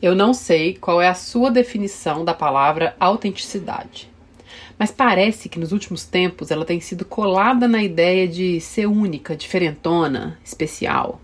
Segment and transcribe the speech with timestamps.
[0.00, 4.10] Eu não sei qual é a sua definição da palavra autenticidade,
[4.78, 9.34] mas parece que nos últimos tempos ela tem sido colada na ideia de ser única,
[9.34, 11.20] diferentona, especial.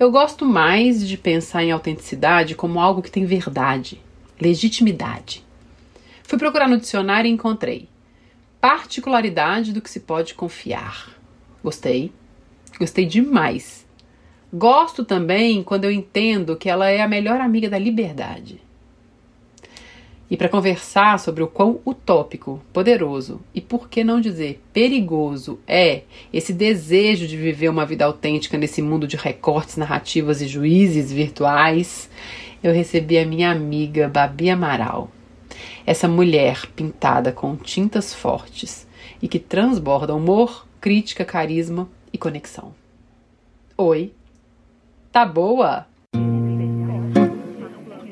[0.00, 4.00] Eu gosto mais de pensar em autenticidade como algo que tem verdade,
[4.40, 5.44] legitimidade.
[6.22, 7.88] Fui procurar no dicionário e encontrei
[8.58, 11.10] particularidade do que se pode confiar.
[11.62, 12.10] Gostei,
[12.78, 13.81] gostei demais.
[14.52, 18.60] Gosto também quando eu entendo que ela é a melhor amiga da liberdade.
[20.30, 26.02] E para conversar sobre o quão utópico, poderoso e por que não dizer perigoso é
[26.32, 32.10] esse desejo de viver uma vida autêntica nesse mundo de recortes, narrativas e juízes virtuais,
[32.62, 35.10] eu recebi a minha amiga Babi Amaral.
[35.86, 38.86] Essa mulher pintada com tintas fortes
[39.20, 42.74] e que transborda humor, crítica, carisma e conexão.
[43.76, 44.12] Oi,
[45.12, 45.84] Tá boa?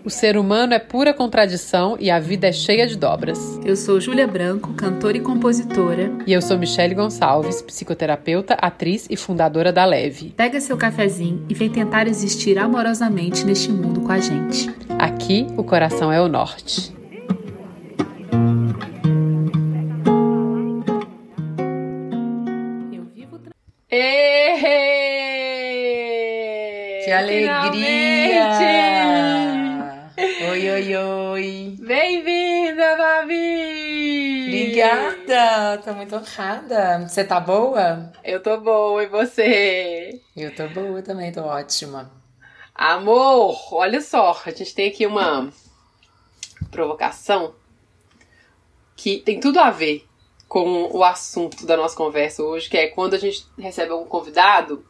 [0.05, 3.59] O ser humano é pura contradição e a vida é cheia de dobras.
[3.65, 6.13] Eu sou Júlia Branco, cantora e compositora.
[6.27, 10.35] E eu sou Michele Gonçalves, psicoterapeuta, atriz e fundadora da Leve.
[10.37, 14.69] Pega seu cafezinho e vem tentar existir amorosamente neste mundo com a gente.
[14.99, 17.00] Aqui, o coração é o norte.
[27.21, 28.49] Alegria!
[30.49, 31.77] Oi, oi, oi!
[31.79, 34.47] Bem-vinda, Babi!
[34.47, 35.83] Obrigada!
[35.85, 37.07] Tô muito honrada.
[37.07, 38.11] Você tá boa?
[38.25, 40.19] Eu tô boa, e você?
[40.35, 42.11] Eu tô boa também, tô ótima.
[42.75, 45.53] Amor, olha só, a gente tem aqui uma
[46.71, 47.55] provocação
[48.97, 50.09] que tem tudo a ver
[50.49, 54.89] com o assunto da nossa conversa hoje, que é quando a gente recebe algum convidado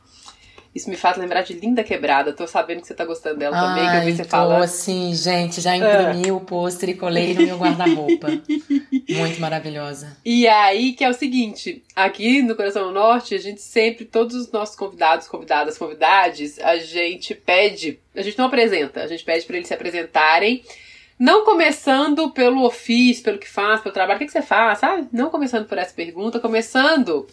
[0.72, 2.32] isso me faz lembrar de Linda Quebrada.
[2.32, 4.62] Tô sabendo que você tá gostando dela Ai, também, que eu vi você falando.
[4.62, 6.34] assim, gente, já imprimi ah.
[6.34, 8.28] o pôster e colei no meu guarda-roupa.
[9.10, 10.16] Muito maravilhosa.
[10.24, 14.52] E aí, que é o seguinte, aqui no Coração Norte, a gente sempre, todos os
[14.52, 19.56] nossos convidados, convidadas, convidades, a gente pede, a gente não apresenta, a gente pede para
[19.56, 20.62] eles se apresentarem.
[21.18, 25.08] Não começando pelo ofício, pelo que faz, pelo trabalho, o que, que você faz, sabe?
[25.12, 27.26] Não começando por essa pergunta, começando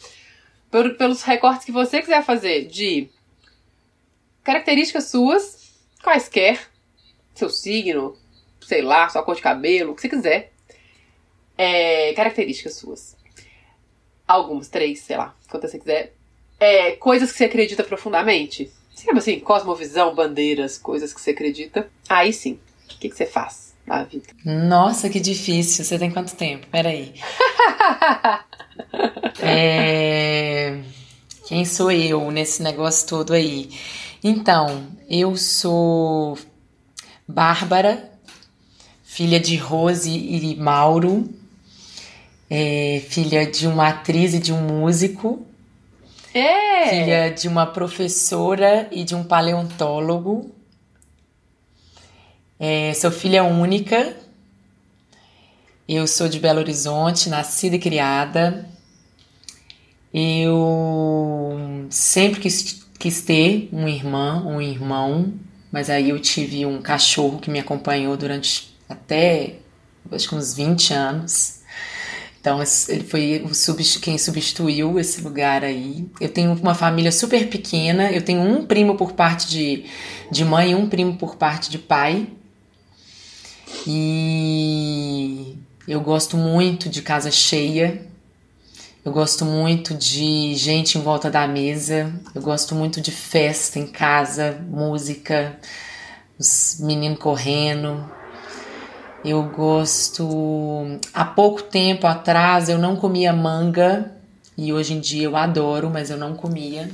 [0.72, 3.10] por, pelos recortes que você quiser fazer de
[4.48, 6.58] Características suas, quaisquer,
[7.36, 8.16] seu signo,
[8.62, 10.54] sei lá, sua cor de cabelo, o que você quiser.
[11.58, 13.18] É, características suas.
[14.26, 16.14] Algumas, três, sei lá, quantas você quiser.
[16.58, 18.72] É, coisas que você acredita profundamente.
[18.96, 21.90] Sabe assim, cosmovisão, bandeiras, coisas que você acredita.
[22.08, 24.28] Aí sim, o que, que você faz na vida?
[24.46, 25.84] Nossa, que difícil.
[25.84, 26.68] Você tem quanto tempo?
[26.68, 27.16] Peraí.
[29.44, 30.82] é...
[31.46, 33.70] Quem sou eu nesse negócio todo aí?
[34.24, 36.38] Então, eu sou
[37.28, 38.12] Bárbara,
[39.04, 41.30] filha de Rose e Mauro,
[42.50, 45.46] é, filha de uma atriz e de um músico,
[46.34, 46.90] é.
[46.90, 50.52] filha de uma professora e de um paleontólogo.
[52.60, 54.16] É, sou filha única.
[55.88, 58.68] Eu sou de Belo Horizonte, nascida e criada.
[60.14, 65.34] Eu sempre quis quis ter uma irmã, um irmão,
[65.72, 69.56] mas aí eu tive um cachorro que me acompanhou durante até
[70.12, 71.58] acho que uns 20 anos.
[72.40, 73.44] Então ele foi
[74.02, 76.08] quem substituiu esse lugar aí.
[76.22, 78.10] Eu tenho uma família super pequena.
[78.12, 79.86] Eu tenho um primo por parte de,
[80.32, 82.28] de mãe e um primo por parte de pai.
[83.86, 88.08] E eu gosto muito de casa cheia.
[89.08, 93.88] Eu gosto muito de gente em volta da mesa, eu gosto muito de festa em
[93.88, 95.58] casa, música,
[96.38, 98.06] os meninos correndo.
[99.24, 101.00] Eu gosto.
[101.14, 104.12] Há pouco tempo atrás eu não comia manga
[104.58, 106.92] e hoje em dia eu adoro, mas eu não comia.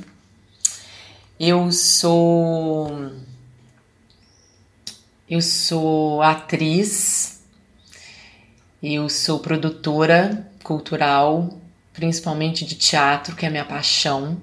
[1.39, 3.09] Eu sou.
[5.27, 7.41] Eu sou atriz,
[8.83, 11.62] eu sou produtora cultural,
[11.93, 14.41] principalmente de teatro, que é a minha paixão.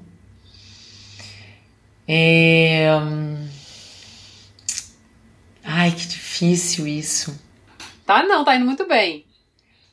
[2.06, 2.88] É...
[5.62, 7.38] Ai, que difícil isso.
[8.06, 9.24] Tá não, tá indo muito bem.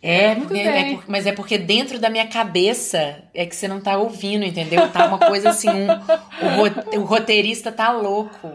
[0.02, 0.96] É, muito é, bem.
[0.96, 4.88] é, mas é porque dentro da minha cabeça é que você não tá ouvindo, entendeu?
[4.90, 8.54] Tá uma coisa assim, um, o, o roteirista tá louco.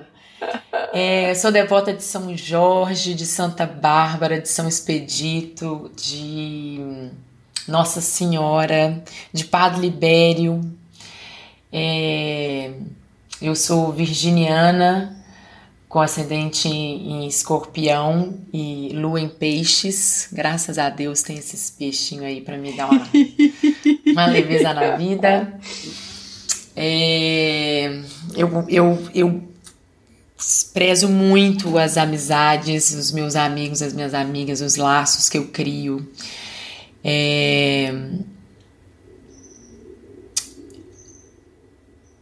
[0.93, 7.11] É, sou devota de São Jorge, de Santa Bárbara, de São Expedito, de
[7.67, 9.03] nossa Senhora,
[9.33, 10.61] de Padre Libério.
[11.73, 12.73] É,
[13.41, 15.17] eu sou virginiana
[15.89, 20.29] com ascendente em escorpião e lua em peixes.
[20.33, 23.07] Graças a Deus tem esses peixinhos aí para me dar uma,
[24.11, 25.61] uma leveza na vida.
[26.75, 28.01] É,
[28.35, 29.43] eu, eu, eu
[30.73, 36.11] prezo muito as amizades, os meus amigos, as minhas amigas, os laços que eu crio.
[37.05, 37.93] É,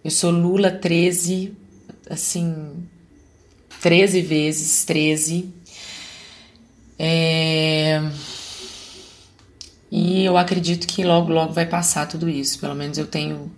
[0.03, 1.53] eu sou Lula 13,
[2.09, 2.89] assim,
[3.81, 5.53] 13 vezes 13.
[6.99, 8.03] É...
[9.91, 12.59] E eu acredito que logo, logo vai passar tudo isso.
[12.59, 13.53] Pelo menos eu tenho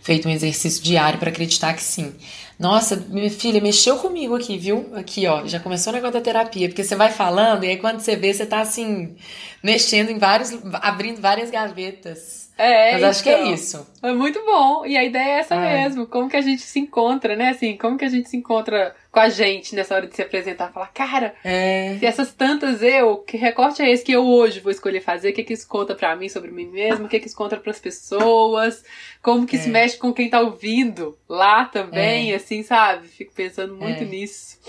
[0.00, 2.14] feito um exercício diário para acreditar que sim.
[2.58, 4.90] Nossa, minha filha, mexeu comigo aqui, viu?
[4.94, 8.00] Aqui, ó, já começou o negócio da terapia, porque você vai falando e aí quando
[8.00, 9.16] você vê, você tá assim,
[9.62, 12.41] mexendo em vários, abrindo várias gavetas.
[12.62, 13.54] É, Mas acho que é então.
[13.54, 13.86] isso.
[14.00, 14.86] É muito bom.
[14.86, 15.82] E a ideia é essa é.
[15.82, 16.06] mesmo.
[16.06, 17.48] Como que a gente se encontra, né?
[17.48, 20.70] Assim, como que a gente se encontra com a gente nessa hora de se apresentar?
[20.72, 21.96] Falar, cara, é.
[21.98, 25.30] se essas tantas eu, que recorte é esse que eu hoje vou escolher fazer?
[25.30, 27.06] O que que isso conta pra mim sobre mim mesmo?
[27.06, 28.84] O que que isso conta pras pessoas?
[29.20, 29.58] Como que é.
[29.58, 32.36] isso mexe com quem tá ouvindo lá também, é.
[32.36, 33.08] assim, sabe?
[33.08, 34.06] Fico pensando muito é.
[34.06, 34.60] nisso.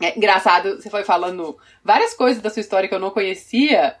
[0.00, 3.96] É engraçado, você foi falando várias coisas da sua história que eu não conhecia.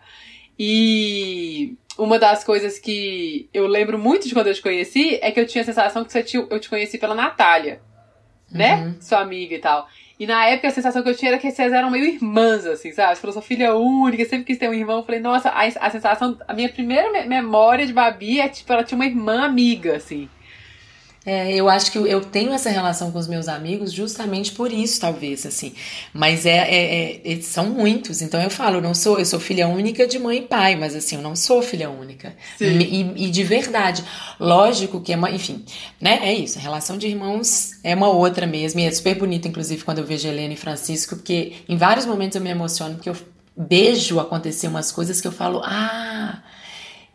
[0.58, 5.40] E uma das coisas que eu lembro muito de quando eu te conheci é que
[5.40, 7.80] eu tinha a sensação que você te, eu te conheci pela Natália,
[8.50, 8.76] né?
[8.76, 8.96] Uhum.
[9.00, 9.88] Sua amiga e tal.
[10.18, 12.92] E na época a sensação que eu tinha era que vocês eram meio irmãs, assim,
[12.92, 13.14] sabe?
[13.14, 14.98] Você falou, sua filha única, sempre quis ter um irmão.
[14.98, 18.84] Eu falei, nossa, a, a sensação, a minha primeira memória de Babi é tipo, ela
[18.84, 20.28] tinha uma irmã amiga, assim.
[21.26, 25.00] É, eu acho que eu tenho essa relação com os meus amigos justamente por isso,
[25.00, 25.74] talvez, assim.
[26.14, 29.66] Mas é, é, é, são muitos, então eu falo, eu não sou, eu sou filha
[29.66, 32.32] única de mãe e pai, mas assim, eu não sou filha única.
[32.60, 34.04] E, e, de verdade.
[34.38, 35.64] Lógico que é uma, enfim,
[36.00, 36.20] né?
[36.22, 36.58] É isso.
[36.58, 38.78] A relação de irmãos é uma outra mesmo.
[38.78, 42.36] E é super bonita, inclusive, quando eu vejo Helena e Francisco, porque em vários momentos
[42.36, 43.16] eu me emociono, porque eu
[43.56, 46.40] vejo acontecer umas coisas que eu falo, ah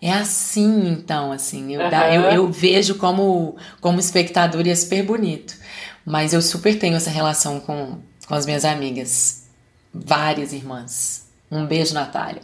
[0.01, 1.75] é assim, então, assim.
[1.75, 2.13] Eu, uhum.
[2.13, 5.55] eu, eu, vejo como, como espectador e é super bonito.
[6.03, 9.47] Mas eu super tenho essa relação com, com as minhas amigas.
[9.93, 11.29] Várias irmãs.
[11.51, 12.41] Um beijo, Natália.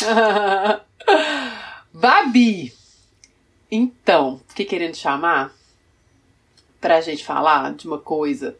[1.92, 2.72] Babi!
[3.68, 5.52] Então, fiquei querendo chamar
[6.80, 8.56] pra gente falar de uma coisa.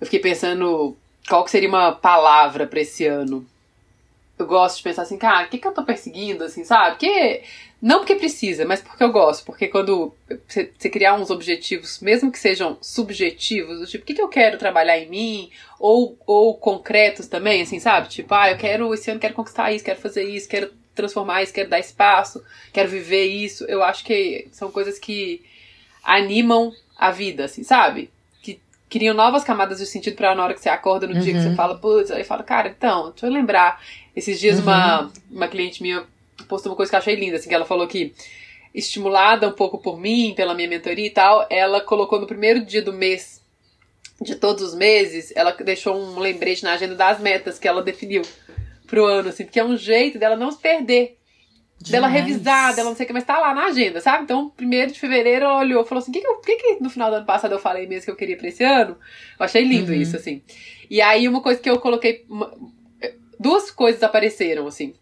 [0.00, 0.96] Eu fiquei pensando
[1.28, 3.46] qual que seria uma palavra para esse ano.
[4.38, 6.90] Eu gosto de pensar assim, cara, o que, que eu tô perseguindo, assim, sabe?
[6.90, 7.42] Porque
[7.80, 9.44] não porque precisa, mas porque eu gosto.
[9.44, 10.12] Porque quando
[10.48, 14.58] você, criar uns objetivos, mesmo que sejam subjetivos, do tipo, o que, que eu quero
[14.58, 15.50] trabalhar em mim?
[15.78, 18.08] Ou, ou concretos também, assim, sabe?
[18.08, 21.52] Tipo, ah, eu quero, esse ano quero conquistar isso, quero fazer isso, quero transformar isso,
[21.52, 22.42] quero dar espaço,
[22.72, 23.64] quero viver isso.
[23.64, 25.44] Eu acho que são coisas que
[26.02, 28.10] animam a vida, assim, sabe?
[28.42, 31.20] Que criam novas camadas de sentido para na hora que você acorda no uhum.
[31.20, 31.56] dia que você uhum.
[31.56, 33.80] fala, putz, aí fala, cara, então, deixa eu lembrar.
[34.16, 34.62] Esses dias uhum.
[34.62, 36.04] uma, uma cliente minha
[36.48, 38.14] postou uma coisa que eu achei linda, assim, que ela falou que
[38.74, 42.82] estimulada um pouco por mim, pela minha mentoria e tal, ela colocou no primeiro dia
[42.82, 43.42] do mês,
[44.20, 48.22] de todos os meses, ela deixou um lembrete na agenda das metas que ela definiu
[48.86, 51.16] pro ano, assim, porque é um jeito dela não se perder.
[51.78, 51.90] Demais.
[51.90, 54.24] Dela revisar, dela não sei o que, mas tá lá na agenda, sabe?
[54.24, 56.88] Então, primeiro de fevereiro ela olhou e falou assim: o que, que, que, que no
[56.88, 58.96] final do ano passado eu falei mesmo que eu queria pra esse ano?
[59.38, 60.00] Eu achei lindo uhum.
[60.00, 60.42] isso, assim.
[60.88, 62.24] E aí, uma coisa que eu coloquei.
[62.30, 62.50] Uma,
[63.38, 64.94] duas coisas apareceram, assim.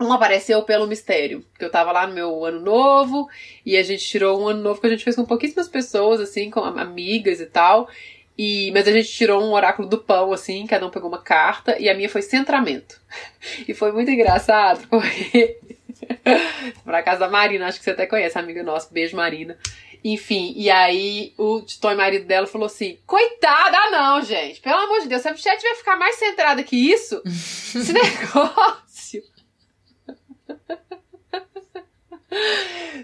[0.00, 3.28] Um apareceu pelo mistério, que eu tava lá no meu ano novo,
[3.66, 6.50] e a gente tirou um ano novo que a gente fez com pouquíssimas pessoas, assim,
[6.50, 7.88] com amigas e tal.
[8.38, 11.78] E, mas a gente tirou um oráculo do pão, assim, cada um pegou uma carta,
[11.78, 12.98] e a minha foi centramento.
[13.68, 15.58] E foi muito engraçado, porque.
[16.84, 19.58] pra casa da Marina, acho que você até conhece, amiga nossa, beijo Marina.
[20.02, 25.00] Enfim, e aí o Titon, marido dela, falou assim: Coitada, ah, não, gente, pelo amor
[25.00, 29.22] de Deus, se a bichete vai ficar mais centrada que isso, esse negócio.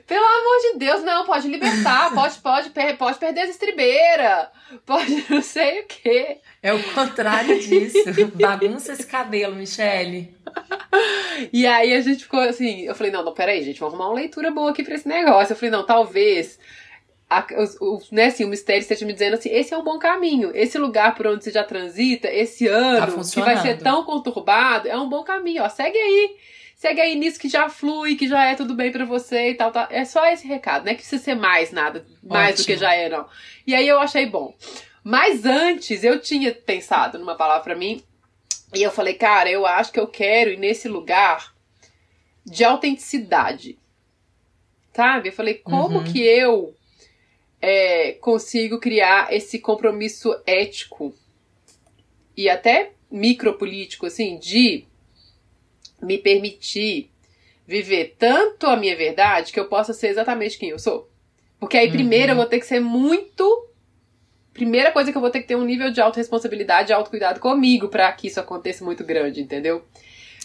[0.07, 4.47] Pelo amor de Deus, não, pode libertar, pode, pode, pode perder as estribeiras,
[4.85, 6.39] pode não sei o quê.
[6.63, 8.05] É o contrário disso.
[8.35, 10.35] Bagunça esse cabelo, Michele.
[11.53, 14.21] E aí a gente ficou assim, eu falei, não, não, peraí, gente, vamos arrumar uma
[14.21, 15.53] leitura boa aqui pra esse negócio.
[15.53, 16.59] Eu falei, não, talvez
[17.29, 17.45] a,
[17.81, 20.79] o, né, assim, o mistério esteja me dizendo assim, esse é um bom caminho, esse
[20.79, 24.97] lugar por onde você já transita, esse ano tá que vai ser tão conturbado, é
[24.97, 26.37] um bom caminho, ó, segue aí,
[26.77, 29.73] segue aí nisso que já flui, que já é tudo bem para você e tal,
[29.73, 32.63] tal, é só esse recado, não é que precisa ser mais nada, mais Ótimo.
[32.63, 33.27] do que já é, não.
[33.67, 34.55] E aí eu achei bom.
[35.03, 38.03] Mas antes, eu tinha pensado numa palavra para mim,
[38.75, 41.53] e eu falei, cara, eu acho que eu quero ir nesse lugar
[42.45, 43.79] de autenticidade,
[44.93, 45.31] sabe?
[45.31, 46.05] Eu falei, como uhum.
[46.05, 46.76] que eu
[47.61, 51.15] é, consigo criar esse compromisso ético
[52.37, 54.85] e até micropolítico, assim, de
[56.03, 57.11] me permitir
[57.67, 61.11] viver tanto a minha verdade que eu possa ser exatamente quem eu sou.
[61.59, 63.67] Porque aí, primeiro, eu vou ter que ser muito.
[64.53, 67.89] Primeira coisa que eu vou ter que ter um nível de autorresponsabilidade e autocuidado comigo
[67.89, 69.85] para que isso aconteça muito grande, entendeu?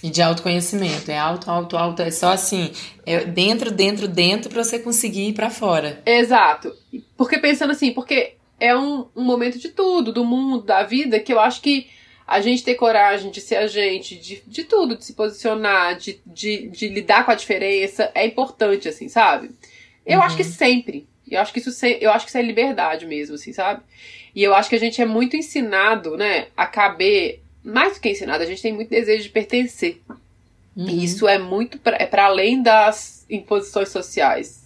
[0.04, 1.12] E de autoconhecimento.
[1.12, 2.02] É alto, alto, alto.
[2.02, 2.72] É só assim,
[3.06, 6.02] é dentro, dentro, dentro pra você conseguir ir pra fora.
[6.06, 6.74] Exato.
[7.22, 11.32] Porque pensando assim, porque é um, um momento de tudo, do mundo, da vida, que
[11.32, 11.88] eu acho que
[12.26, 16.20] a gente ter coragem de ser a gente, de, de tudo, de se posicionar, de,
[16.26, 19.52] de, de lidar com a diferença, é importante, assim, sabe?
[20.04, 20.24] Eu uhum.
[20.24, 21.06] acho que sempre.
[21.30, 23.84] Eu acho que isso eu acho que isso é liberdade mesmo, assim, sabe?
[24.36, 28.10] E eu acho que a gente é muito ensinado, né, a caber mais do que
[28.10, 30.02] ensinado, a gente tem muito desejo de pertencer.
[30.76, 30.90] Uhum.
[30.90, 34.64] E isso é muito pra, é para além das imposições sociais.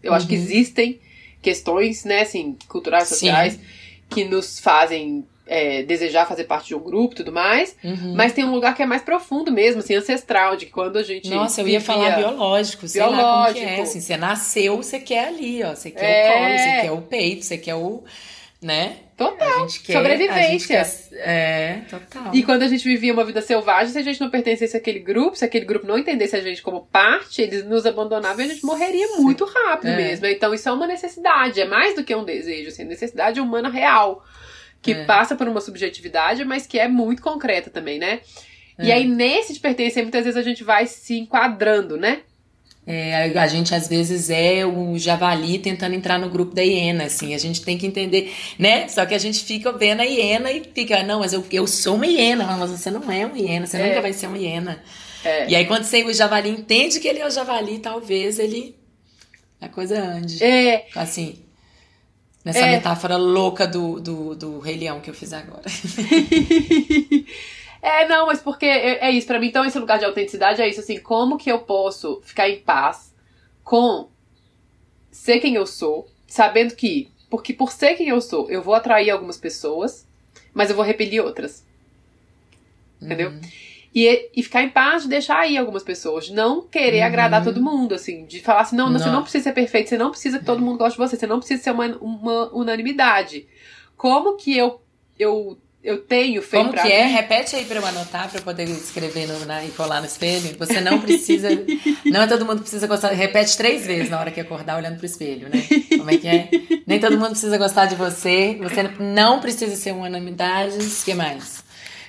[0.00, 0.16] Eu uhum.
[0.16, 0.40] acho que uhum.
[0.40, 1.00] existem
[1.42, 3.60] questões, né, assim, culturais, sociais, Sim.
[4.08, 8.14] que nos fazem é, desejar fazer parte de um grupo e tudo mais, uhum.
[8.14, 11.02] mas tem um lugar que é mais profundo mesmo, assim, ancestral, de que quando a
[11.02, 11.28] gente.
[11.28, 13.26] Nossa, eu ia falar biológico, sei biológico.
[13.26, 16.30] lá como que é, assim, você nasceu, você quer ali, ó, você quer é...
[16.30, 18.04] o colo, você quer o peito, você quer o.
[18.62, 18.96] né?
[19.16, 19.66] Total.
[19.84, 20.84] Quer, Sobrevivência.
[20.84, 22.34] Quer, é, total.
[22.34, 25.36] E quando a gente vivia uma vida selvagem, se a gente não pertencesse àquele grupo,
[25.36, 28.64] se aquele grupo não entendesse a gente como parte, eles nos abandonavam e a gente
[28.64, 29.22] morreria Sim.
[29.22, 29.96] muito rápido é.
[29.96, 30.26] mesmo.
[30.26, 34.24] Então isso é uma necessidade, é mais do que um desejo, assim, necessidade humana real.
[34.82, 35.04] Que é.
[35.04, 38.20] passa por uma subjetividade, mas que é muito concreta também, né?
[38.78, 38.94] E é.
[38.94, 42.22] aí, nesse de pertencer, muitas vezes a gente vai se enquadrando, né?
[42.86, 47.34] É, a gente às vezes é o javali tentando entrar no grupo da hiena, assim,
[47.34, 48.88] a gente tem que entender, né?
[48.88, 51.96] Só que a gente fica vendo a hiena e fica, não, mas eu, eu sou
[51.96, 53.88] uma hiena, mas você não é uma hiena, você é.
[53.88, 54.82] nunca vai ser uma hiena.
[55.22, 55.48] É.
[55.48, 58.74] E aí quando você, o javali entende que ele é o javali, talvez ele
[59.60, 60.42] a coisa ande.
[60.42, 60.86] É.
[60.96, 61.38] Assim,
[62.44, 62.76] nessa é.
[62.76, 65.62] metáfora louca do, do, do Rei Leão que eu fiz agora.
[67.82, 70.68] É, não, mas porque é, é isso, para mim, então, esse lugar de autenticidade é
[70.68, 73.14] isso, assim, como que eu posso ficar em paz
[73.64, 74.08] com
[75.10, 79.10] ser quem eu sou, sabendo que, porque por ser quem eu sou, eu vou atrair
[79.10, 80.06] algumas pessoas,
[80.52, 81.66] mas eu vou repelir outras.
[83.00, 83.30] Entendeu?
[83.30, 83.40] Uhum.
[83.94, 87.06] E, e ficar em paz de deixar aí algumas pessoas, de não querer uhum.
[87.06, 89.98] agradar todo mundo, assim, de falar assim, não, não, você não precisa ser perfeito, você
[89.98, 93.48] não precisa que todo mundo goste de você, você não precisa ser uma, uma unanimidade.
[93.96, 94.80] Como que eu,
[95.18, 97.06] eu eu tenho feito Como que é?
[97.06, 100.54] Repete aí para eu anotar, para eu poder escrever no, na, e colar no espelho.
[100.58, 101.48] Você não precisa.
[102.04, 103.12] não é todo mundo precisa gostar.
[103.12, 105.62] Repete três vezes na hora que acordar olhando pro espelho, né?
[105.96, 106.50] Como é que é?
[106.86, 108.58] Nem todo mundo precisa gostar de você.
[108.60, 110.76] Você não precisa ser uma unanimidade.
[110.76, 111.64] O que mais?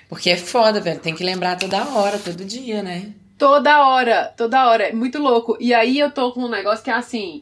[0.09, 0.99] Porque é foda, velho.
[0.99, 3.11] Tem que lembrar toda hora, todo dia, né?
[3.37, 4.89] Toda hora, toda hora.
[4.89, 5.55] É muito louco.
[5.61, 7.41] E aí eu tô com um negócio que é assim.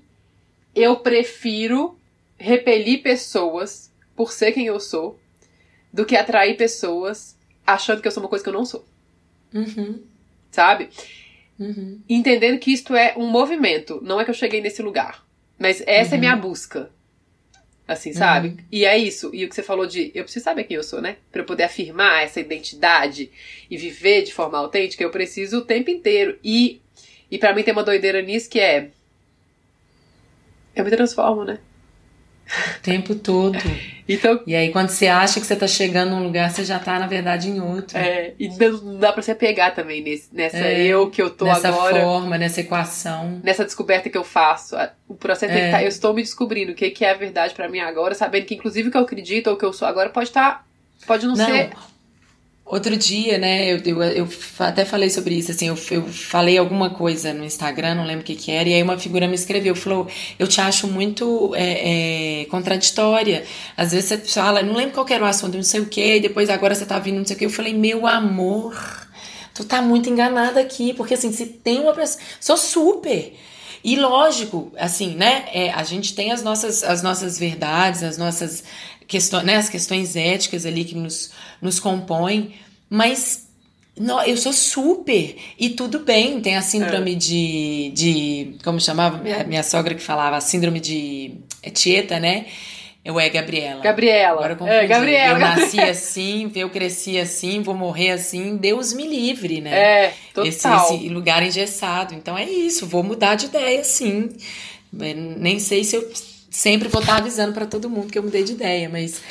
[0.76, 1.98] Eu prefiro
[2.38, 5.20] repelir pessoas por ser quem eu sou
[5.92, 8.86] do que atrair pessoas achando que eu sou uma coisa que eu não sou.
[9.54, 10.02] Uhum.
[10.52, 10.90] Sabe?
[11.60, 12.02] Uhum.
[12.08, 15.26] Entendendo que isto é um movimento, não é que eu cheguei nesse lugar.
[15.58, 16.18] Mas essa uhum.
[16.18, 16.90] é minha busca.
[17.88, 18.50] Assim, sabe?
[18.50, 18.58] Uhum.
[18.72, 19.32] E é isso.
[19.34, 21.18] E o que você falou de eu preciso saber quem eu sou, né?
[21.32, 23.32] Pra eu poder afirmar essa identidade
[23.70, 26.38] e viver de forma autêntica, eu preciso o tempo inteiro.
[26.44, 26.82] E,
[27.32, 28.92] e para mim tem uma doideira nisso que é.
[30.76, 31.60] Eu me transformo, né?
[32.78, 33.58] O tempo todo.
[34.12, 36.98] Então, e aí, quando você acha que você tá chegando num lugar, você já tá,
[36.98, 37.96] na verdade, em outro.
[37.96, 41.46] É, e não dá pra você pegar também nesse, nessa é, eu que eu tô
[41.46, 41.94] nessa agora.
[41.94, 43.40] Nessa forma, nessa equação.
[43.44, 44.76] Nessa descoberta que eu faço.
[45.08, 47.54] O processo é, que tá, eu estou me descobrindo o que, que é a verdade
[47.54, 49.88] para mim agora, sabendo que, inclusive, o que eu acredito ou o que eu sou
[49.88, 50.54] agora pode estar.
[50.54, 50.64] Tá,
[51.06, 51.70] pode não, não ser
[52.70, 56.92] Outro dia, né, eu, eu, eu, até falei sobre isso, assim, eu, eu falei alguma
[56.92, 59.76] coisa no Instagram, não lembro o que que era, e aí uma figura me escreveu,
[59.76, 60.08] falou,
[60.38, 63.44] eu te acho muito é, é, contraditória.
[63.76, 66.20] Às vezes você fala, não lembro qual era o assunto, não sei o que, e
[66.20, 67.46] depois agora você tá vindo não sei o que.
[67.46, 68.76] Eu falei, meu amor,
[69.56, 72.24] tu tá muito enganada aqui, porque assim, se tem uma pessoa.
[72.40, 73.34] Sou super.
[73.84, 75.46] E lógico, assim, né?
[75.52, 78.64] É, a gente tem as nossas, as nossas verdades, as nossas
[79.10, 82.54] questões, né, as questões éticas ali que nos, nos compõem,
[82.88, 83.50] mas
[84.00, 85.36] não, eu sou super.
[85.60, 87.16] E tudo bem, tem a síndrome é.
[87.16, 88.56] de, de.
[88.64, 89.18] Como chamava?
[89.18, 92.46] Minha, minha sogra que falava, a síndrome de é Tieta, né?
[93.04, 93.82] Eu é Gabriela.
[93.82, 94.46] Gabriela.
[94.46, 95.34] Agora eu É, Gabriela.
[95.34, 98.58] Eu nasci assim, eu cresci assim, vou morrer assim.
[98.58, 100.06] Deus me livre, né?
[100.06, 100.48] É, total.
[100.48, 102.14] Esse, esse lugar engessado.
[102.14, 104.30] Então é isso, vou mudar de ideia, sim.
[104.92, 106.10] Nem sei se eu
[106.50, 109.22] sempre vou estar avisando para todo mundo que eu mudei de ideia, mas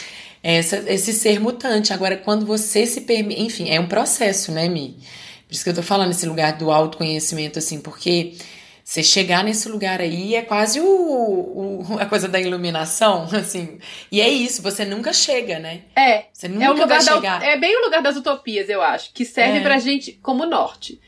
[0.43, 1.93] essa, esse ser mutante.
[1.93, 3.41] Agora, quando você se permite.
[3.43, 4.97] Enfim, é um processo, né, Mi?
[5.47, 8.35] Por isso que eu tô falando esse lugar do autoconhecimento, assim, porque
[8.85, 13.79] Você chegar nesse lugar aí é quase o, o, a coisa da iluminação, assim.
[14.11, 15.83] E é isso, você nunca chega, né?
[15.95, 16.25] É.
[16.33, 17.43] Você nunca é, o lugar vai da- chegar.
[17.43, 19.11] é bem o lugar das utopias, eu acho.
[19.13, 19.61] Que serve É.
[19.61, 20.99] pra gente como norte.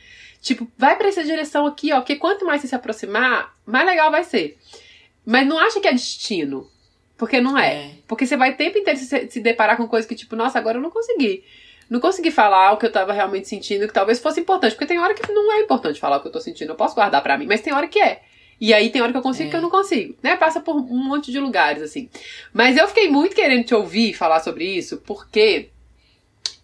[0.41, 1.97] Tipo, vai pra essa direção aqui, ó.
[2.01, 4.57] Porque quanto mais você se aproximar, mais legal vai ser.
[5.25, 6.69] Mas não acha que é destino.
[7.17, 7.75] Porque não é.
[7.75, 7.91] É.
[8.07, 10.77] Porque você vai o tempo inteiro se, se deparar com coisas que, tipo, nossa, agora
[10.77, 11.43] eu não consegui.
[11.89, 14.73] Não consegui falar o que eu tava realmente sentindo, que talvez fosse importante.
[14.73, 16.71] Porque tem hora que não é importante falar o que eu tô sentindo.
[16.71, 18.21] Eu posso guardar pra mim, mas tem hora que é.
[18.59, 19.51] E aí tem hora que eu consigo É.
[19.51, 20.15] que eu não consigo.
[20.23, 20.35] Né?
[20.35, 22.09] Passa por um monte de lugares, assim.
[22.53, 25.69] Mas eu fiquei muito querendo te ouvir falar sobre isso, porque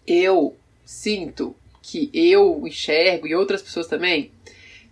[0.06, 4.30] eu sinto que eu enxergo e outras pessoas também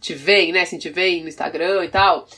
[0.00, 0.61] te veem, né?
[0.62, 2.28] Assim, te veem no Instagram e tal,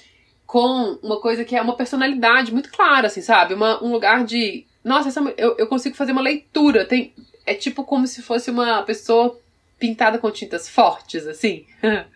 [0.49, 3.52] com uma coisa que é uma personalidade muito clara, assim, sabe?
[3.52, 4.64] Uma, um lugar de.
[4.83, 6.87] Nossa, essa, eu, eu consigo fazer uma leitura.
[6.87, 7.12] Tem,
[7.45, 9.38] é tipo como se fosse uma pessoa
[9.78, 11.67] pintada com tintas fortes, assim.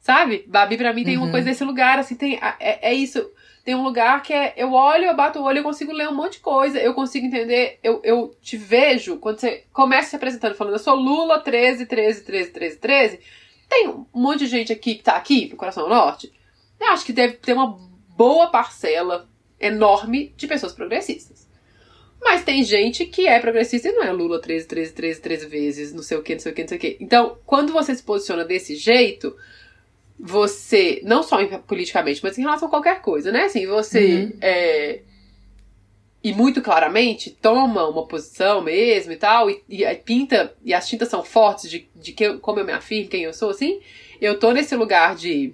[0.00, 0.44] sabe?
[0.46, 1.32] Babi pra mim tem uma Uhum.
[1.32, 2.38] coisa desse lugar, assim, tem.
[2.60, 3.28] É, é isso.
[3.64, 4.54] Tem um lugar que é.
[4.56, 7.26] Eu olho, eu bato o olho, eu consigo ler um monte de coisa, eu consigo
[7.26, 7.80] entender.
[7.82, 12.24] Eu, eu te vejo quando você começa se apresentando, falando, eu sou Lula 13, 13,
[12.24, 13.20] 13, 13, 13.
[13.68, 16.32] Tem um monte de gente aqui que tá aqui, no Coração Norte.
[16.80, 17.78] Eu acho que deve ter uma
[18.16, 19.28] boa parcela
[19.60, 21.46] enorme de pessoas progressistas.
[22.20, 25.92] Mas tem gente que é progressista e não é Lula 13, 13, 13, 13 vezes,
[25.92, 26.96] não sei o que, não sei o que, não sei o que.
[27.00, 29.36] Então, quando você se posiciona desse jeito,
[30.18, 33.44] você, não só em- politicamente, mas em relação a qualquer coisa, né?
[33.44, 34.32] Assim, você Uhum.
[34.40, 35.00] é,
[36.24, 41.08] e muito claramente toma uma posição mesmo e tal, e, e pinta, e as tintas
[41.08, 43.80] são fortes de, de que, como eu me afirmo, quem eu sou, assim,
[44.20, 45.52] eu tô nesse lugar de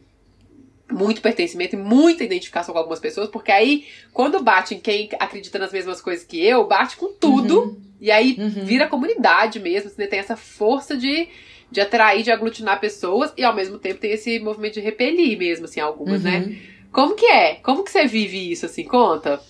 [0.93, 5.59] muito pertencimento e muita identificação com algumas pessoas, porque aí, quando bate em quem acredita
[5.59, 8.65] nas mesmas coisas que eu, bate com tudo, e aí Uhum.
[8.65, 11.29] vira comunidade mesmo, você tem essa força de,
[11.71, 15.65] de atrair, de aglutinar pessoas, e ao mesmo tempo tem esse movimento de repelir mesmo,
[15.65, 16.39] assim, algumas, né?
[16.41, 16.57] Uhum.
[16.93, 17.55] Como que é?
[17.57, 18.85] Como que você vive isso, assim?
[18.85, 19.41] Conta.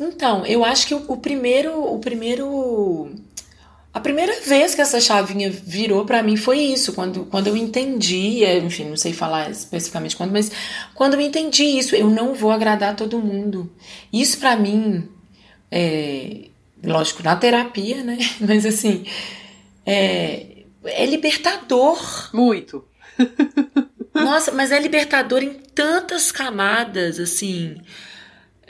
[0.00, 3.10] Então, eu acho que o, o primeiro, o primeiro,
[3.92, 8.44] a primeira vez que essa chavinha virou pra mim foi isso, quando, quando eu entendi,
[8.44, 10.50] é, enfim, não sei falar especificamente quando, mas
[10.94, 13.70] quando eu entendi isso, eu não vou agradar todo mundo.
[14.12, 15.08] Isso pra mim,
[15.70, 16.48] é,
[16.84, 18.18] lógico, na terapia, né?
[18.40, 19.04] Mas assim,
[19.84, 22.30] é, é libertador.
[22.32, 22.84] Muito.
[24.14, 27.76] Nossa, mas é libertador em tantas camadas, assim.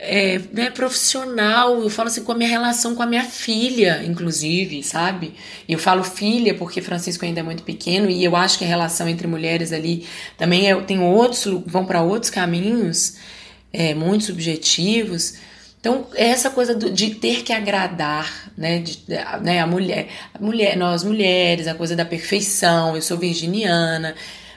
[0.02, 4.82] É, né, profissional, eu falo assim com a minha relação com a minha filha, inclusive,
[4.82, 5.34] sabe?
[5.68, 9.06] Eu falo filha porque Francisco ainda é muito pequeno e eu acho que a relação
[9.06, 10.06] entre mulheres ali
[10.38, 13.16] também é, tem outros, vão para outros caminhos,
[13.72, 15.34] é, muito subjetivos.
[15.78, 19.00] Então, é essa coisa do- de ter que agradar, né, de-
[19.42, 24.14] né, a mulher, a mulher, nós mulheres, a coisa da perfeição, eu sou virginiana,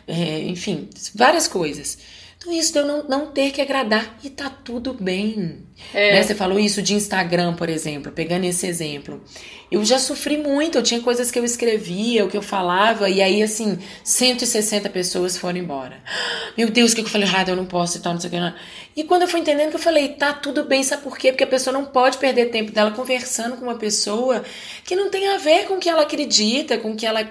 [0.08, 1.98] é, enfim, várias coisas.
[2.44, 5.66] Então, isso de eu não, não ter que agradar e tá tudo bem.
[5.94, 6.14] É.
[6.14, 6.24] Né?
[6.24, 9.24] Você falou isso de Instagram, por exemplo, pegando esse exemplo.
[9.72, 13.22] Eu já sofri muito, eu tinha coisas que eu escrevia, o que eu falava, e
[13.22, 16.04] aí, assim, 160 pessoas foram embora.
[16.58, 17.50] Meu Deus, o que eu falei errado?
[17.50, 18.40] Eu não posso e tal, não sei o que.
[18.40, 18.54] Não.
[18.94, 21.32] E quando eu fui entendendo que eu falei, tá tudo bem, sabe por quê?
[21.32, 24.44] Porque a pessoa não pode perder tempo dela conversando com uma pessoa
[24.84, 27.26] que não tem a ver com o que ela acredita, com o que ela.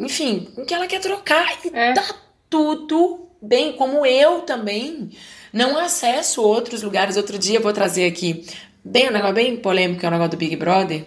[0.00, 1.46] Enfim, com o que ela quer trocar.
[1.62, 1.92] E É.
[1.92, 2.02] tá
[2.48, 5.10] tudo bem, como eu também
[5.52, 7.16] não acesso outros lugares.
[7.16, 8.44] Outro dia eu vou trazer aqui
[8.84, 11.04] bem um negócio bem polêmico, que é o negócio do Big Brother.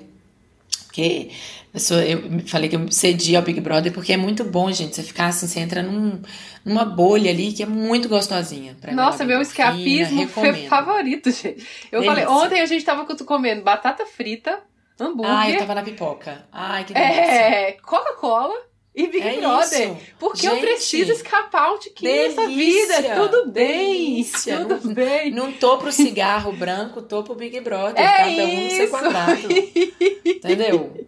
[0.85, 1.29] Porque
[1.73, 4.95] eu, sou- eu falei que eu cedi ao Big Brother porque é muito bom, gente.
[4.95, 6.19] Você ficar assim, você entra num,
[6.65, 8.75] numa bolha ali que é muito gostosinha.
[8.81, 11.65] pra Nossa, meu escapismo foi favorito, gente.
[11.91, 12.25] Eu Delícia.
[12.25, 14.59] falei, ontem a gente tava comendo batata frita,
[14.99, 16.43] hambúrguer, Ah, eu tava na pipoca.
[16.51, 17.21] Ai, que delícia.
[17.21, 18.55] é, Coca-Cola
[19.01, 19.87] e Big É Brother.
[19.93, 19.97] isso.
[20.19, 23.15] Porque eu Gente, preciso escapar um tiquinho dessa delícia, vida.
[23.15, 23.93] Tudo bem.
[23.93, 24.57] delícia.
[24.65, 25.31] Tudo Não- bem.
[25.31, 28.03] Não tô pro cigarro branco, tô pro Big Brother.
[28.03, 29.39] É cada um no seu quadrado.
[30.25, 31.07] Entendeu?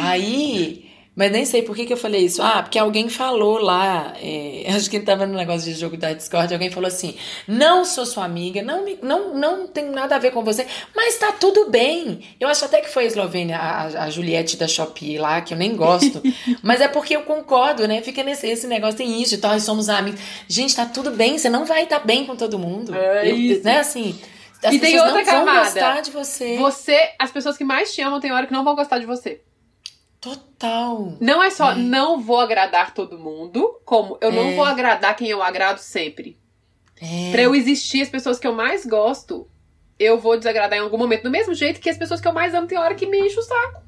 [0.00, 0.90] Aí.
[1.16, 2.42] Mas nem sei por que, que eu falei isso.
[2.42, 4.14] Ah, porque alguém falou lá.
[4.20, 6.52] é, acho que tava no negócio de jogo da Discord.
[6.52, 7.14] Alguém falou assim:
[7.46, 11.16] Não sou sua amiga, não, me, não, não tem nada a ver com você, mas
[11.16, 12.20] tá tudo bem.
[12.40, 15.58] Eu acho até que foi a Eslovênia, a, a Juliette da Shopee lá, que eu
[15.58, 16.20] nem gosto.
[16.62, 18.02] mas é porque eu concordo, né?
[18.02, 20.20] Fica nesse esse negócio, tem isso e tal, somos amigos.
[20.48, 22.94] Gente, tá tudo bem, você não vai estar bem com todo mundo.
[22.94, 23.64] É Eu- isso.
[23.64, 24.18] Né, assim.
[24.64, 25.60] As E tem outra não vão camada.
[25.64, 26.56] gostar de você.
[26.56, 29.40] Você, as pessoas que mais te amam, tem hora que não vão gostar de você.
[30.24, 31.16] Total.
[31.20, 31.74] Não é só É.
[31.76, 34.54] não vou agradar todo mundo, como eu não É.
[34.56, 36.38] vou agradar quem eu agrado sempre.
[37.00, 37.30] É.
[37.32, 39.46] Pra eu existir, as pessoas que eu mais gosto,
[39.98, 41.24] eu vou desagradar em algum momento.
[41.24, 43.38] Do mesmo jeito que as pessoas que eu mais amo, tem hora que me enche
[43.38, 43.82] o saco.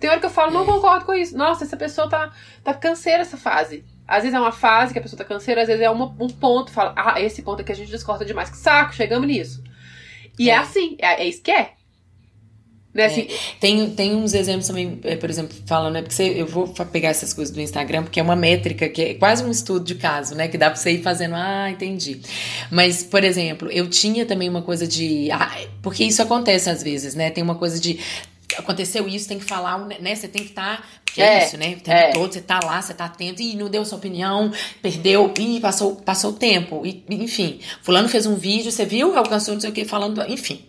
[0.00, 0.66] Tem hora que eu falo, não É.
[0.66, 1.36] concordo com isso.
[1.36, 3.84] Nossa, essa pessoa tá, tá canseira essa fase.
[4.06, 6.28] Às vezes é uma fase que a pessoa tá canseira, às vezes é uma, um
[6.28, 9.62] ponto, fala, ah, esse ponto aqui a gente discorda demais, que saco, chegamos nisso.
[10.38, 11.72] E é, é assim, é, é isso que é.
[12.94, 13.28] Né, assim, é.
[13.58, 16.02] Tem, tem uns exemplos também, é, por exemplo, falando, né?
[16.02, 19.14] Porque você, eu vou pegar essas coisas do Instagram, porque é uma métrica que é
[19.14, 20.46] quase um estudo de caso, né?
[20.46, 22.20] Que dá pra você ir fazendo, ah, entendi.
[22.70, 25.28] Mas, por exemplo, eu tinha também uma coisa de.
[25.32, 27.30] Ah, porque isso acontece às vezes, né?
[27.30, 27.98] Tem uma coisa de
[28.56, 30.14] aconteceu isso, tem que falar, né?
[30.14, 30.76] Você tem que estar.
[30.76, 31.70] Tá, porque é, é, isso, né?
[31.70, 32.12] O tempo é.
[32.12, 35.96] todo você tá lá, você tá atento e não deu sua opinião, perdeu, e passou,
[35.96, 36.84] passou o tempo.
[36.86, 40.64] E, enfim, fulano fez um vídeo, você viu, alcançou não sei o que, falando, enfim.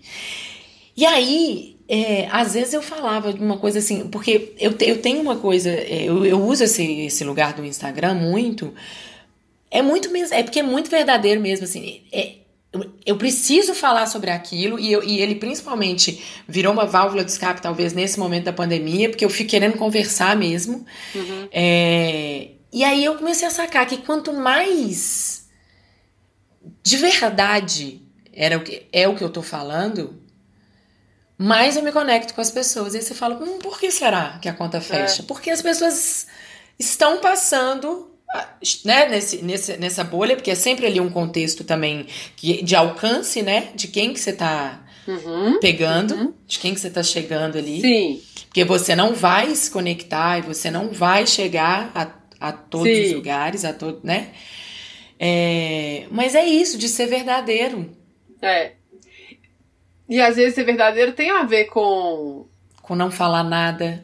[0.97, 5.01] E aí, é, às vezes eu falava de uma coisa assim, porque eu, te, eu
[5.01, 8.73] tenho uma coisa, é, eu, eu uso esse, esse lugar do Instagram muito.
[9.69, 12.01] É muito é porque é muito verdadeiro mesmo, assim.
[12.11, 12.37] É,
[13.05, 17.61] eu preciso falar sobre aquilo e, eu, e, ele principalmente virou uma válvula de escape
[17.61, 21.47] talvez nesse momento da pandemia porque eu fico querendo conversar mesmo uhum.
[21.53, 25.47] é, e aí eu comecei a sacar que quanto mais
[26.83, 28.01] de verdade
[28.33, 30.21] era o que é o que eu tô falando
[31.37, 34.39] mais eu me conecto com as pessoas e aí você fala hum, por que será
[34.41, 35.25] que a conta fecha é.
[35.25, 36.27] porque as pessoas
[36.79, 38.15] estão passando
[38.83, 43.41] né, nesse, nesse, nessa bolha, porque é sempre ali um contexto também que, de alcance,
[43.41, 43.69] né?
[43.75, 46.33] De quem que você tá uhum, pegando, uhum.
[46.45, 47.81] de quem que você tá chegando ali.
[47.81, 48.21] Sim.
[48.47, 53.05] Porque você não vai se conectar e você não vai chegar a, a todos Sim.
[53.05, 54.31] os lugares, a todo, né?
[55.19, 57.89] É, mas é isso, de ser verdadeiro.
[58.41, 58.73] É.
[60.07, 62.47] E às vezes ser verdadeiro tem a ver com.
[62.81, 64.03] Com não falar nada.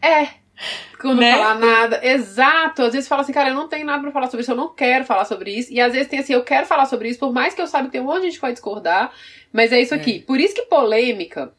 [0.00, 0.28] é.
[1.00, 1.32] Com não né?
[1.32, 2.00] falar nada.
[2.04, 2.82] Exato.
[2.82, 4.74] Às vezes fala assim, cara, eu não tenho nada pra falar sobre isso, eu não
[4.74, 5.72] quero falar sobre isso.
[5.72, 7.86] E às vezes tem assim, eu quero falar sobre isso, por mais que eu saiba
[7.86, 9.12] que tem um monte de gente que vai discordar.
[9.52, 10.18] Mas é isso aqui.
[10.18, 10.26] É.
[10.26, 11.52] Por isso que polêmica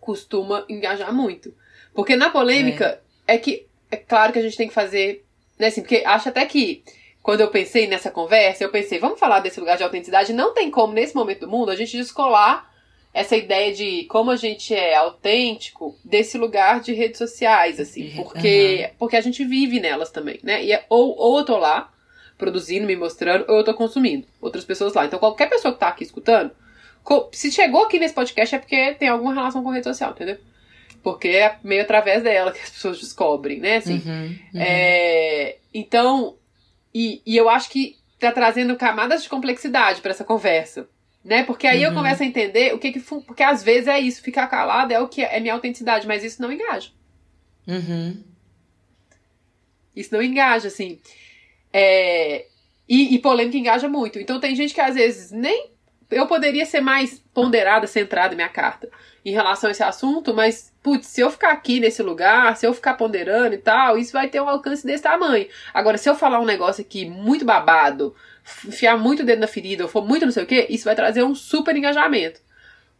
[0.00, 1.54] costuma engajar muito.
[1.94, 3.34] Porque na polêmica é.
[3.34, 5.24] é que é claro que a gente tem que fazer,
[5.58, 6.82] né, assim, porque acho até que
[7.26, 10.70] quando eu pensei nessa conversa, eu pensei, vamos falar desse lugar de autenticidade, não tem
[10.70, 12.72] como nesse momento do mundo a gente descolar
[13.12, 18.84] essa ideia de como a gente é autêntico desse lugar de redes sociais, assim, porque,
[18.84, 18.96] uhum.
[18.96, 20.62] porque a gente vive nelas também, né?
[20.62, 21.92] E é, ou, ou eu tô lá
[22.38, 25.04] produzindo, me mostrando, ou eu tô consumindo outras pessoas lá.
[25.04, 26.52] Então qualquer pessoa que tá aqui escutando,
[27.32, 30.38] se chegou aqui nesse podcast é porque tem alguma relação com rede social, entendeu?
[31.02, 33.78] Porque é meio através dela que as pessoas descobrem, né?
[33.78, 34.60] Assim, uhum, uhum.
[34.60, 36.36] É, então,
[36.98, 40.88] e, e eu acho que tá trazendo camadas de complexidade para essa conversa
[41.26, 41.42] né?
[41.42, 41.90] Porque aí uhum.
[41.90, 43.00] eu começo a entender o que que.
[43.00, 46.40] Porque às vezes é isso, ficar calado é o que é minha autenticidade, mas isso
[46.40, 46.90] não engaja.
[47.66, 48.22] Uhum.
[49.94, 51.00] Isso não engaja, assim.
[51.72, 52.46] É,
[52.88, 54.20] e, e polêmica engaja muito.
[54.20, 55.72] Então tem gente que às vezes nem.
[56.08, 58.88] Eu poderia ser mais ponderada, centrada minha carta
[59.24, 62.72] em relação a esse assunto, mas, putz, se eu ficar aqui nesse lugar, se eu
[62.72, 65.48] ficar ponderando e tal, isso vai ter um alcance desse tamanho.
[65.74, 68.14] Agora, se eu falar um negócio aqui muito babado,
[68.64, 70.94] enfiar muito o dedo na ferida ou for muito não sei o que, isso vai
[70.94, 72.40] trazer um super engajamento.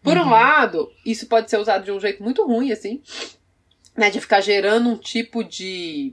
[0.02, 0.24] Por uhum.
[0.24, 3.00] um lado, isso pode ser usado de um jeito muito ruim, assim,
[3.96, 4.10] né?
[4.10, 6.12] De ficar gerando um tipo de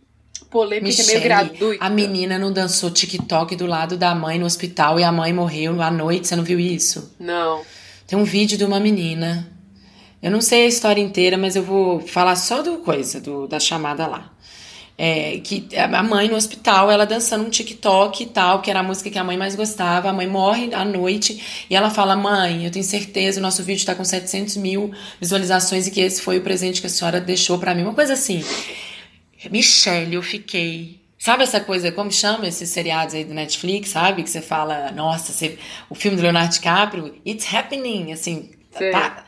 [0.51, 1.83] polêmica Michele, é meio gratuita.
[1.83, 5.81] A menina não dançou TikTok do lado da mãe no hospital e a mãe morreu
[5.81, 7.15] à noite, você não viu isso?
[7.19, 7.65] Não.
[8.05, 9.51] Tem um vídeo de uma menina.
[10.23, 13.59] Eu não sei a história inteira, mas eu vou falar só do coisa, do, da
[13.59, 14.31] chamada lá.
[14.97, 18.83] É, que a mãe no hospital, ela dançando um TikTok e tal, que era a
[18.83, 20.09] música que a mãe mais gostava.
[20.09, 23.79] A mãe morre à noite e ela fala: Mãe, eu tenho certeza, o nosso vídeo
[23.79, 27.59] está com 700 mil visualizações e que esse foi o presente que a senhora deixou
[27.59, 27.83] para mim.
[27.83, 28.45] Uma coisa assim.
[29.51, 31.01] Michelle, eu fiquei.
[31.19, 34.23] Sabe essa coisa, como chama esses seriados aí do Netflix, sabe?
[34.23, 35.57] Que você fala, nossa, você,
[35.89, 38.51] o filme do Leonardo DiCaprio, it's happening, assim,
[38.91, 39.23] tá,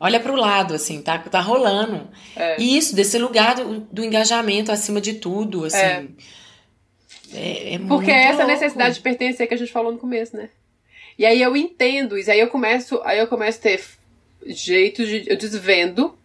[0.00, 2.08] olha para o lado, assim, tá, tá rolando.
[2.34, 2.58] É.
[2.58, 5.76] E isso, desse lugar do, do, engajamento acima de tudo, assim.
[5.76, 6.06] É.
[7.32, 8.50] É, é Porque é essa louco.
[8.50, 10.48] necessidade de pertencer que a gente falou no começo, né?
[11.16, 13.84] E aí eu entendo isso, aí eu começo, aí eu começo a ter
[14.46, 15.24] jeitos de.
[15.28, 16.18] Eu desvendo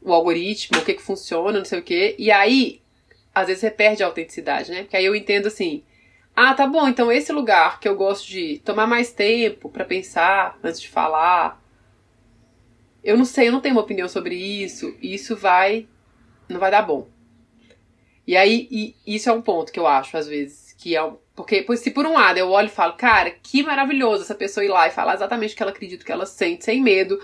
[0.00, 2.14] o algoritmo, o que que funciona, não sei o quê.
[2.16, 2.80] E aí,
[3.34, 4.82] às vezes você perde a autenticidade, né?
[4.82, 5.82] Porque aí eu entendo assim.
[6.34, 10.58] Ah, tá bom, então esse lugar que eu gosto de tomar mais tempo para pensar
[10.62, 11.58] antes de falar,
[13.06, 15.86] eu não sei, eu não tenho uma opinião sobre isso, isso vai.
[16.48, 17.08] não vai dar bom.
[18.26, 21.16] E aí, e isso é um ponto que eu acho, às vezes, que é um.
[21.36, 24.68] Porque, se por um lado eu olho e falo, cara, que maravilhoso essa pessoa ir
[24.68, 27.20] lá e falar exatamente o que ela acredita, que ela sente, sem medo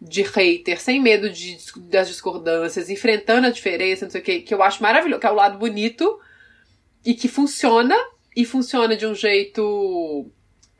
[0.00, 1.56] de hater, sem medo de,
[1.90, 5.30] das discordâncias, enfrentando a diferença, não sei o que, que eu acho maravilhoso, que é
[5.30, 6.20] o lado bonito
[7.04, 7.96] e que funciona,
[8.36, 10.30] e funciona de um jeito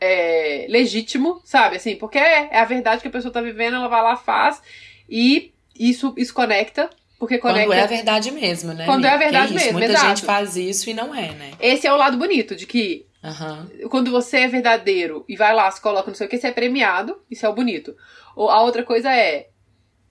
[0.05, 1.77] é, legítimo, sabe?
[1.77, 4.61] Assim, porque é, é, a verdade que a pessoa tá vivendo, ela vai lá, faz,
[5.09, 7.67] e isso, isso conecta, porque conecta.
[7.67, 8.85] Quando é a verdade mesmo, né?
[8.85, 10.09] Quando é a verdade é mesmo, Muita exato.
[10.09, 11.53] gente faz isso e não é, né?
[11.59, 13.69] Esse é o lado bonito de que Aham.
[13.88, 16.53] quando você é verdadeiro e vai lá, se coloca não sei o que, você é
[16.53, 17.97] premiado, isso é o bonito.
[18.37, 19.49] Ou a outra coisa é,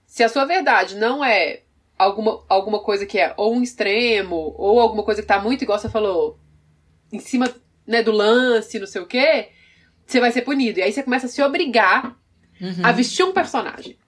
[0.06, 1.60] se a sua verdade não é
[1.98, 5.78] alguma, alguma coisa que é ou um extremo, ou alguma coisa que tá muito, igual
[5.78, 6.38] você falou,
[7.12, 7.48] em cima
[7.86, 9.48] né, do lance, não sei o que,
[10.06, 10.78] você vai ser punido.
[10.78, 12.16] E aí você começa a se obrigar
[12.60, 12.84] Uhum.
[12.84, 13.98] a vestir um personagem.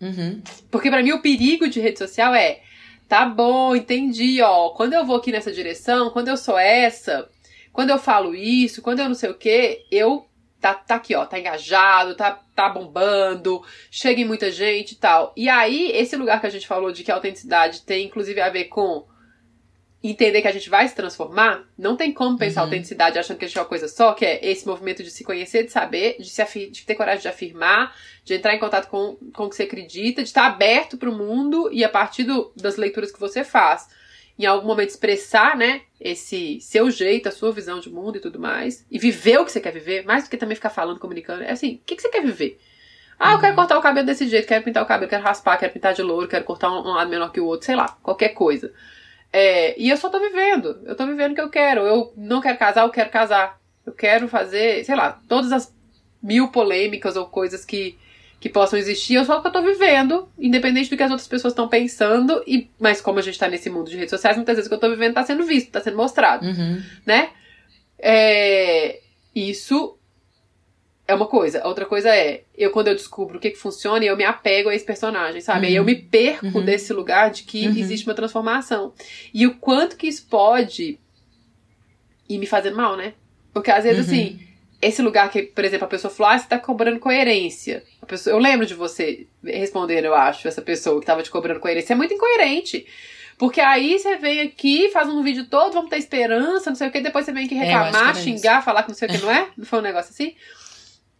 [0.00, 0.42] Uhum.
[0.70, 2.60] Porque pra mim o perigo de rede social é,
[3.08, 7.28] tá bom, entendi, ó, quando eu vou aqui nessa direção, quando eu sou essa,
[7.72, 10.26] quando eu falo isso, quando eu não sei o que, eu
[10.60, 15.32] tá, tá aqui, ó, tá engajado, tá, tá bombando, chega em muita gente e tal.
[15.36, 18.48] E aí, esse lugar que a gente falou de que a autenticidade tem inclusive a
[18.50, 19.06] ver com
[20.10, 22.66] entender que a gente vai se transformar, não tem como pensar Uhum.
[22.66, 25.24] autenticidade achando que a gente é uma coisa só, que é esse movimento de se
[25.24, 29.16] conhecer, de saber, de, se de ter coragem de afirmar, de entrar em contato com,
[29.32, 32.52] com o que você acredita, de estar aberto para o mundo e a partir do-
[32.56, 33.88] das leituras que você faz,
[34.38, 38.38] em algum momento expressar, né, esse seu jeito, a sua visão de mundo e tudo
[38.38, 41.42] mais, e viver o que você quer viver, mais do que também ficar falando, comunicando.
[41.44, 42.60] É assim, o que, que você quer viver?
[43.18, 45.72] Ah, eu quero cortar o cabelo desse jeito, quero pintar o cabelo, quero raspar, quero
[45.72, 48.72] pintar de louro, quero cortar um lado menor que o outro, sei lá, qualquer coisa.
[49.36, 50.80] É, e eu só tô vivendo.
[50.84, 51.80] Eu tô vivendo o que eu quero.
[51.80, 53.58] Eu não quero casar, eu quero casar.
[53.84, 55.74] Eu quero fazer, sei lá, todas as
[56.22, 57.98] mil polêmicas ou coisas que,
[58.38, 61.52] que possam existir, eu só que eu tô vivendo, independente do que as outras pessoas
[61.52, 62.44] estão pensando.
[62.46, 64.76] E, mas como a gente tá nesse mundo de redes sociais, muitas vezes o que
[64.76, 66.80] eu tô vivendo tá sendo visto, tá sendo mostrado Uhum.
[67.04, 67.30] né?
[67.98, 69.00] É,
[69.34, 69.98] isso
[71.06, 71.66] é uma coisa.
[71.66, 74.74] Outra coisa é, eu quando eu descubro o que, que funciona, eu me apego a
[74.74, 75.66] esse personagem, sabe?
[75.66, 76.64] Aí eu me perco Uhum.
[76.64, 77.76] desse lugar de que Uhum.
[77.76, 78.92] existe uma transformação.
[79.32, 80.98] E o quanto que isso pode
[82.28, 83.12] ir me fazendo mal, né?
[83.52, 84.12] Porque às vezes, Uhum.
[84.14, 84.40] assim,
[84.80, 87.82] esse lugar que, por exemplo, a pessoa falou, ah, você tá cobrando coerência.
[88.02, 91.60] A pessoa, eu lembro de você respondendo, eu acho, essa pessoa que tava te cobrando
[91.60, 91.92] coerência.
[91.92, 92.86] É muito incoerente.
[93.36, 96.92] Porque aí você vem aqui, faz um vídeo todo, vamos ter esperança, não sei o
[96.92, 99.18] que, depois você vem aqui É, reclamar, era xingar, falar que não sei o que,
[99.18, 99.48] não é?
[99.56, 100.34] Não foi um negócio assim?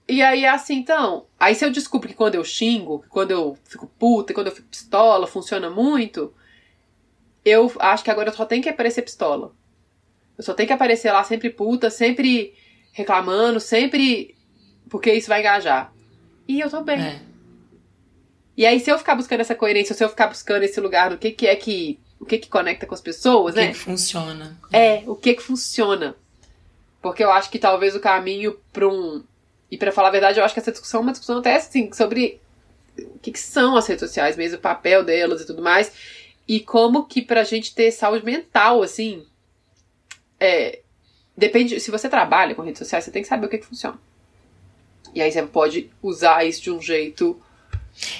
[0.06, 1.26] E aí é assim, então.
[1.40, 4.54] Aí se eu descubro que quando eu xingo, que quando eu fico puta, quando eu
[4.54, 6.32] fico pistola, funciona muito,
[7.44, 9.52] eu acho que agora eu só tenho que aparecer pistola.
[10.36, 12.54] Eu só tenho que aparecer lá sempre puta, sempre
[12.92, 14.34] reclamando, sempre.
[14.88, 15.92] Porque isso vai engajar.
[16.46, 17.00] E eu tô bem.
[17.00, 17.20] É.
[18.56, 21.18] E aí, se eu ficar buscando essa coerência, se eu ficar buscando esse lugar do
[21.18, 21.98] que, que é que.
[22.20, 23.72] O que que conecta com as pessoas, O que né?
[23.72, 24.58] que funciona?
[24.72, 26.14] É, o que que funciona.
[27.02, 29.22] Porque eu acho que talvez o caminho pra um.
[29.70, 31.92] E pra falar a verdade, eu acho que essa discussão é uma discussão até assim,
[31.92, 32.40] sobre
[32.98, 35.92] o que, que são as redes sociais mesmo, o papel delas e tudo mais.
[36.46, 39.26] E como que pra gente ter saúde mental, assim.
[40.38, 40.80] É.
[41.36, 41.80] Depende.
[41.80, 43.98] Se você trabalha com redes sociais, você tem que saber o que, que funciona.
[45.14, 47.40] E aí você pode usar isso de um jeito.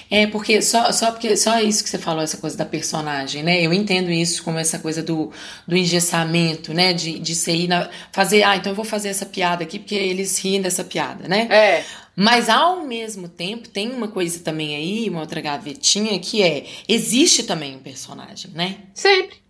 [0.09, 3.61] É, porque só, só porque só isso que você falou, essa coisa da personagem, né?
[3.61, 5.31] Eu entendo isso como essa coisa do,
[5.67, 6.93] do engessamento, né?
[6.93, 9.95] De, de você ir na, fazer, ah, então eu vou fazer essa piada aqui porque
[9.95, 11.47] eles riem dessa piada, né?
[11.49, 11.83] É.
[12.15, 17.43] Mas ao mesmo tempo, tem uma coisa também aí, uma outra gavetinha, que é: existe
[17.43, 18.77] também um personagem, né?
[18.93, 19.44] Sempre.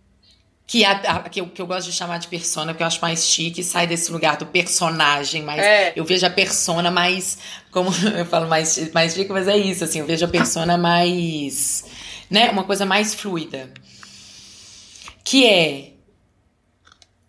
[0.66, 3.00] Que, a, a- que, eu, que eu gosto de chamar de persona, que eu acho
[3.00, 5.92] mais chique, sai desse lugar do personagem, mas É.
[5.94, 7.38] eu vejo a persona mais.
[7.70, 11.84] Como eu falo mais, mais chique, mas é isso, assim, eu vejo a persona mais.
[12.28, 12.50] né?
[12.50, 13.72] Uma coisa mais fluida.
[15.22, 15.92] Que é.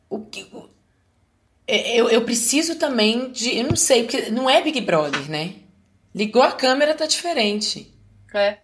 [0.09, 0.47] O que.
[0.51, 0.67] o-
[1.67, 3.55] é, eu, eu preciso também de.
[3.57, 5.53] Eu não sei, porque não é Big Brother, né?
[6.15, 7.93] Ligou a câmera, tá diferente.
[8.33, 8.57] É.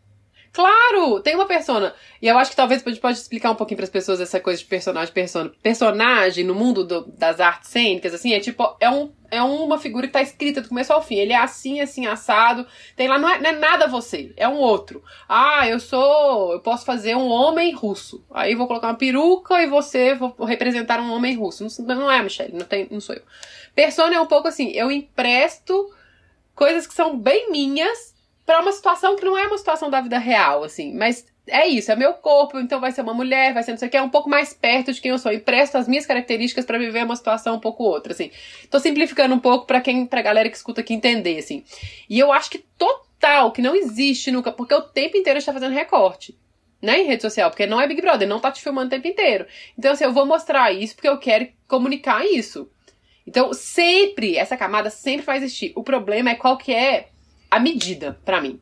[0.54, 1.96] Claro, tem uma persona.
[2.22, 4.40] E eu acho que talvez a gente pode explicar um pouquinho para as pessoas essa
[4.40, 5.52] coisa de personagem, persona.
[5.64, 10.06] Personagem no mundo do- das artes cênicas, assim, é tipo, é, um, é uma figura
[10.06, 11.16] que tá escrita do começo ao fim.
[11.16, 12.68] Ele é assim, assim, assado.
[12.96, 15.04] Tem lá, não é, não é nada você, é um outro.
[15.28, 16.54] Ah, eu sou.
[16.54, 18.24] Eu posso fazer um homem russo.
[18.32, 21.66] Aí vou colocar uma peruca e você vou representar um homem russo.
[21.82, 23.24] Não, não é, Michelle, não, tem, não sou eu.
[23.74, 25.92] Persona é um pouco assim, eu empresto
[26.54, 28.13] coisas que são bem minhas
[28.46, 30.94] pra uma situação que não é uma situação da vida real, assim.
[30.94, 33.88] Mas é isso, é meu corpo, então vai ser uma mulher, vai ser não sei
[33.88, 35.32] o que, é um pouco mais perto de quem eu sou.
[35.32, 38.32] Eu empresto as minhas características pra viver uma situação um pouco outra, assim.
[38.70, 41.64] Tô simplificando um pouco pra quem, pra galera que escuta aqui entender, assim.
[42.10, 45.48] E eu acho que total, que não existe nunca, porque o tempo inteiro a gente
[45.48, 46.38] tá fazendo recorte.
[46.82, 49.08] Né, em rede social, porque não é Big Brother, não tá te filmando o tempo
[49.08, 49.48] inteiro.
[49.80, 52.70] Então, assim, eu vou mostrar isso porque eu quero comunicar isso.
[53.26, 55.72] Então, sempre, essa camada sempre vai existir.
[55.78, 57.08] O problema é qual que é
[57.56, 58.60] a medida, pra mim.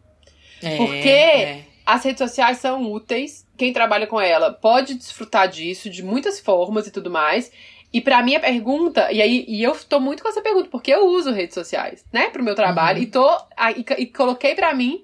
[0.61, 1.65] É, Porque- é.
[1.83, 6.85] As redes sociais são úteis, quem trabalha com ela pode desfrutar disso de muitas formas
[6.87, 7.51] e tudo mais.
[7.91, 11.07] E pra minha pergunta, e aí e eu tô muito com essa pergunta, porque eu
[11.07, 13.03] uso redes sociais, né, pro meu trabalho, Uhum.
[13.03, 13.27] e tô
[13.57, 15.03] a- e, e coloquei pra mim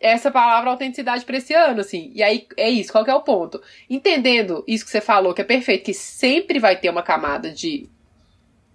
[0.00, 2.10] essa palavra autenticidade para esse ano, assim.
[2.14, 3.60] E aí é isso, qual que é o ponto?
[3.90, 7.88] Entendendo isso que você falou, que é perfeito, que sempre vai ter uma camada de,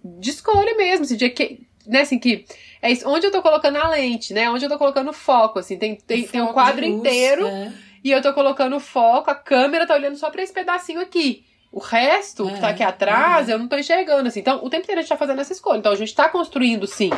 [0.04, 2.44] de escolha mesmo, assim, de que, né, assim, que
[2.82, 4.50] é isso, onde eu tô colocando a lente, né?
[4.50, 7.72] Onde eu tô colocando o foco, assim, tem, tem, tem um quadro luz, inteiro é.
[8.02, 11.44] e eu tô colocando o foco, a câmera tá olhando só pra esse pedacinho aqui.
[11.72, 13.52] O resto é, que tá aqui atrás, é.
[13.52, 14.40] eu não tô enxergando, assim.
[14.40, 15.78] Então, o tempo inteiro a gente tá fazendo essa escolha.
[15.78, 17.10] Então, a gente tá construindo, sim,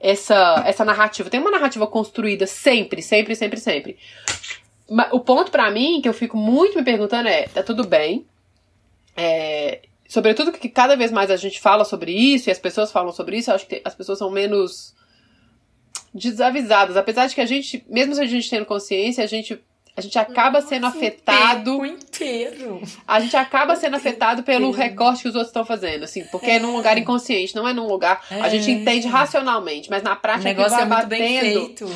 [0.00, 1.30] essa, essa narrativa.
[1.30, 3.96] Tem uma narrativa construída sempre, sempre, sempre, sempre.
[5.12, 8.24] O ponto para mim, que eu fico muito me perguntando é, tá tudo bem,
[9.16, 13.12] é, sobretudo que cada vez mais a gente fala sobre isso e as pessoas falam
[13.12, 14.94] sobre isso, eu acho que as pessoas são menos
[16.14, 16.96] desavisadas.
[16.96, 19.62] Apesar de que a gente, mesmo se a gente tendo consciência, a gente
[19.96, 21.78] a gente acaba Nossa, sendo afetado.
[21.78, 22.82] O inteiro.
[23.08, 26.56] A gente acaba sendo afetado pelo recorte que os outros estão fazendo, assim, porque é.
[26.56, 28.22] é num lugar inconsciente, não é num lugar.
[28.30, 28.42] É.
[28.42, 31.90] A gente entende racionalmente, mas na prática o negócio é muito batendo, bem feito.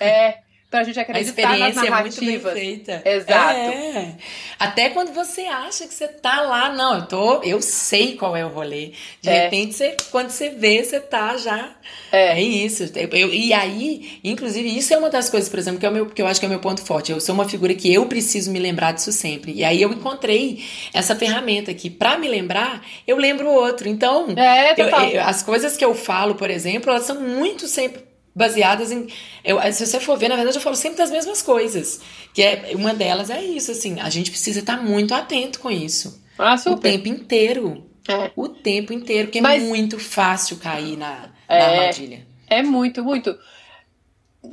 [0.00, 0.38] É
[0.72, 2.18] pra gente acreditar a experiência nas narrativas.
[2.18, 3.02] É muito bem feita.
[3.04, 3.58] Exato.
[3.58, 4.14] É.
[4.58, 8.42] Até quando você acha que você tá lá, não, eu tô, eu sei qual é
[8.42, 8.92] o rolê.
[9.20, 9.44] De é.
[9.44, 11.76] repente, você, quando você vê, você tá já.
[12.10, 12.84] É, é isso.
[13.12, 16.06] Eu, e aí, inclusive, isso é uma das coisas, por exemplo, que, é o meu,
[16.06, 17.12] que eu acho que é o meu ponto forte.
[17.12, 19.52] Eu sou uma figura que eu preciso me lembrar disso sempre.
[19.52, 23.86] E aí eu encontrei essa ferramenta que, para me lembrar, eu lembro o outro.
[23.86, 28.11] Então, é, eu, eu, as coisas que eu falo, por exemplo, elas são muito sempre
[28.34, 29.08] baseadas em.
[29.44, 32.00] Eu, se você for ver, na verdade, eu falo sempre das mesmas coisas.
[32.32, 36.22] Que é uma delas é isso, assim, a gente precisa estar muito atento com isso.
[36.38, 36.76] Ah, super.
[36.76, 37.86] O tempo inteiro.
[38.08, 38.30] É.
[38.34, 42.26] O tempo inteiro, porque é Mas, é muito fácil cair na, é, na armadilha.
[42.48, 43.38] É muito, muito.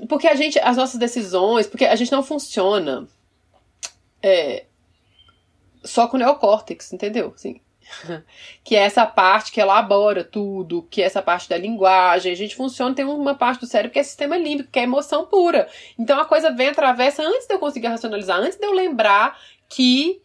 [0.07, 3.07] Porque a gente, as nossas decisões, porque a gente não funciona
[4.21, 4.65] é,
[5.83, 7.33] só com o neocórtex, entendeu?
[7.35, 7.59] Assim,
[8.63, 12.31] que é essa parte que elabora tudo, que é essa parte da linguagem.
[12.31, 15.25] A gente funciona, tem uma parte do cérebro que é sistema límbico, que é emoção
[15.25, 15.67] pura.
[15.97, 20.21] Então a coisa vem, atravessa antes de eu conseguir racionalizar, antes de eu lembrar que.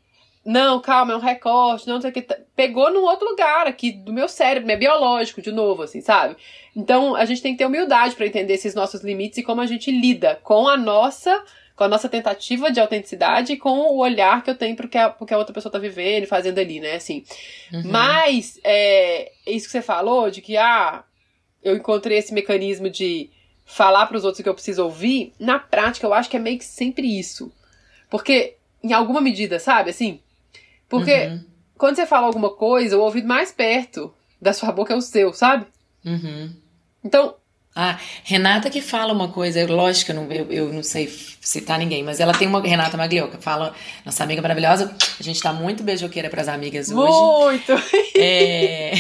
[0.46, 2.20] Não, calma, é um recorte, não sei o que.
[2.54, 6.36] Pegou num outro lugar aqui do meu cérebro, é biológico, de novo, assim, sabe?
[6.76, 9.66] Então a gente tem que ter humildade para entender esses nossos limites e como a
[9.66, 11.42] gente lida com a nossa
[11.76, 14.96] com a nossa tentativa de autenticidade e com o olhar que eu tenho pro que
[14.96, 16.94] a, pro que a outra pessoa tá vivendo e fazendo ali, né?
[16.94, 17.24] Assim.
[17.72, 17.82] Uhum.
[17.86, 21.02] Mas, é, isso que você falou, de que, ah,
[21.62, 23.30] eu encontrei esse mecanismo de
[23.64, 26.40] falar para os outros o que eu preciso ouvir, na prática eu acho que é
[26.40, 27.52] meio que sempre isso.
[28.08, 30.20] Porque, em alguma medida, sabe, assim?
[30.88, 31.44] Porque uhum.
[31.76, 35.32] quando você fala alguma coisa, o ouvido mais perto da sua boca é o seu,
[35.32, 35.66] sabe?
[36.04, 36.54] Uhum.
[37.02, 37.34] Então,
[37.76, 42.04] ah, Renata que fala uma coisa, lógico, eu não, eu, eu não sei citar ninguém,
[42.04, 42.62] mas ela tem uma.
[42.62, 47.12] Renata Maglioca fala, nossa amiga maravilhosa, a gente tá muito beijoqueira pras amigas hoje.
[47.12, 47.72] Muito!
[48.16, 48.92] É,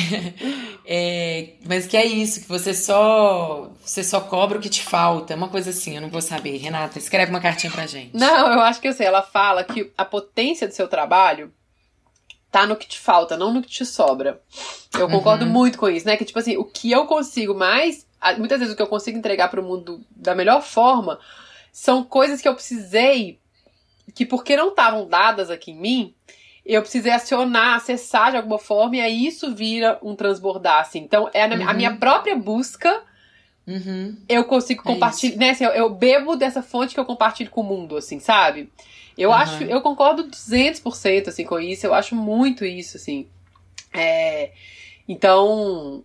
[0.84, 3.70] é, mas que é isso, que você só.
[3.84, 6.56] Você só cobra o que te falta, uma coisa assim, eu não vou saber.
[6.56, 8.10] Renata, escreve uma cartinha pra gente.
[8.12, 9.06] Não, eu acho que eu sei.
[9.06, 11.52] Ela fala que a potência do seu trabalho
[12.50, 14.40] tá no que te falta, não no que te sobra.
[14.98, 15.50] Eu concordo uhum.
[15.50, 16.16] muito com isso, né?
[16.16, 18.04] Que, tipo assim, o que eu consigo mais
[18.38, 21.18] muitas vezes o que eu consigo entregar para o mundo da melhor forma
[21.72, 23.38] são coisas que eu precisei,
[24.14, 26.14] que porque não estavam dadas aqui em mim,
[26.64, 31.00] eu precisei acionar, acessar de alguma forma, e aí isso vira um transbordar, assim.
[31.00, 31.68] Então, é a, uhum.
[31.68, 33.02] a minha própria busca.
[33.66, 34.16] Uhum.
[34.28, 35.50] Eu consigo é compartilhar, né?
[35.50, 38.72] Assim, eu, eu, bebo dessa fonte que eu compartilho com o mundo, assim, sabe?
[39.16, 39.36] Eu uhum.
[39.36, 43.28] acho, eu concordo 200% assim com isso, eu acho muito isso, assim.
[43.92, 44.52] É,
[45.06, 46.02] então,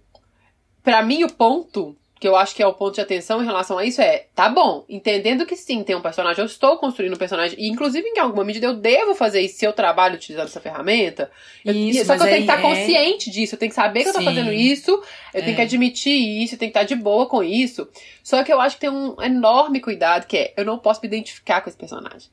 [0.84, 3.78] para mim o ponto que eu acho que é o ponto de atenção em relação
[3.78, 7.18] a isso é, tá bom, entendendo que sim, tem um personagem, eu estou construindo um
[7.18, 10.60] personagem, e inclusive em alguma medida eu devo fazer isso se eu trabalho utilizando essa
[10.60, 11.32] ferramenta.
[11.64, 12.62] Isso, eu, só que eu tenho que estar é...
[12.62, 14.18] consciente disso, eu tenho que saber que sim.
[14.18, 14.92] eu tô fazendo isso,
[15.34, 15.42] eu é.
[15.42, 17.88] tenho que admitir isso, eu tenho que estar de boa com isso.
[18.22, 21.08] Só que eu acho que tem um enorme cuidado que é, eu não posso me
[21.08, 22.30] identificar com esse personagem.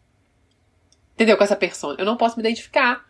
[1.14, 1.36] Entendeu?
[1.36, 1.94] Com essa persona.
[1.98, 3.04] Eu não posso me identificar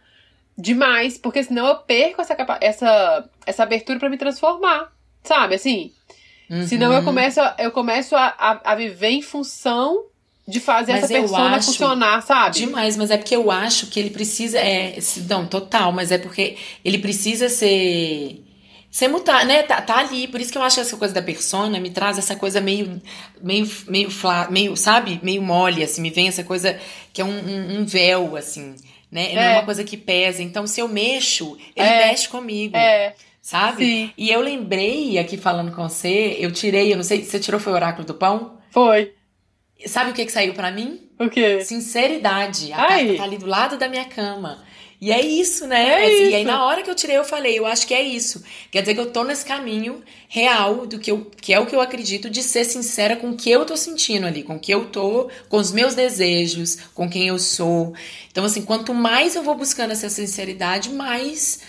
[0.57, 4.93] demais, porque senão eu perco essa, essa, essa abertura para me transformar.
[5.25, 5.93] Sabe, assim?
[6.49, 6.67] Uhum.
[6.67, 10.05] Senão eu começo, eu começo a, a, a viver em função
[10.47, 12.59] de fazer mas essa persona funcionar, sabe?
[12.59, 14.59] Demais, mas é porque eu acho que ele precisa.
[14.59, 14.97] É,
[15.29, 18.43] não, total, mas é porque ele precisa ser.
[18.89, 19.63] Ser mutar, né?
[19.65, 20.29] Tá, tá ali.
[20.29, 23.03] Por isso que eu acho que essa coisa da persona me traz essa coisa meio.
[23.43, 25.19] meio, meio, fla, meio sabe?
[25.23, 26.01] Meio mole, assim.
[26.01, 26.79] Me vem essa coisa
[27.13, 28.77] que é um, um, um véu, assim.
[29.11, 29.35] Né?
[29.35, 29.47] Não é.
[29.47, 30.43] é uma coisa que pesa.
[30.43, 32.07] Então, se eu mexo, ele é.
[32.07, 32.77] mexe comigo.
[32.77, 33.15] É
[33.47, 33.85] sabe?
[33.85, 34.13] Sim.
[34.19, 37.73] E eu lembrei aqui falando com você, eu tirei, eu não sei, você tirou foi
[37.73, 38.59] o oráculo do pão?
[38.73, 39.13] Foi.
[39.87, 41.09] Sabe o que que saiu para mim?
[41.17, 41.61] O quê?
[41.65, 42.73] Sinceridade.
[42.73, 43.07] A Ai.
[43.07, 44.65] carta tá ali do lado da minha cama.
[45.01, 45.91] E é isso, né?
[45.91, 46.31] É assim, isso.
[46.31, 48.43] E aí na hora que eu tirei, eu falei, eu acho que é isso.
[48.69, 51.77] Quer dizer que eu tô nesse caminho real do que eu, que é o que
[51.77, 54.75] eu acredito de ser sincera com o que eu tô sentindo ali, com o que
[54.75, 57.95] eu tô, com os meus desejos, com quem eu sou.
[58.33, 61.61] Então assim, quanto mais eu vou buscando essa sinceridade, mais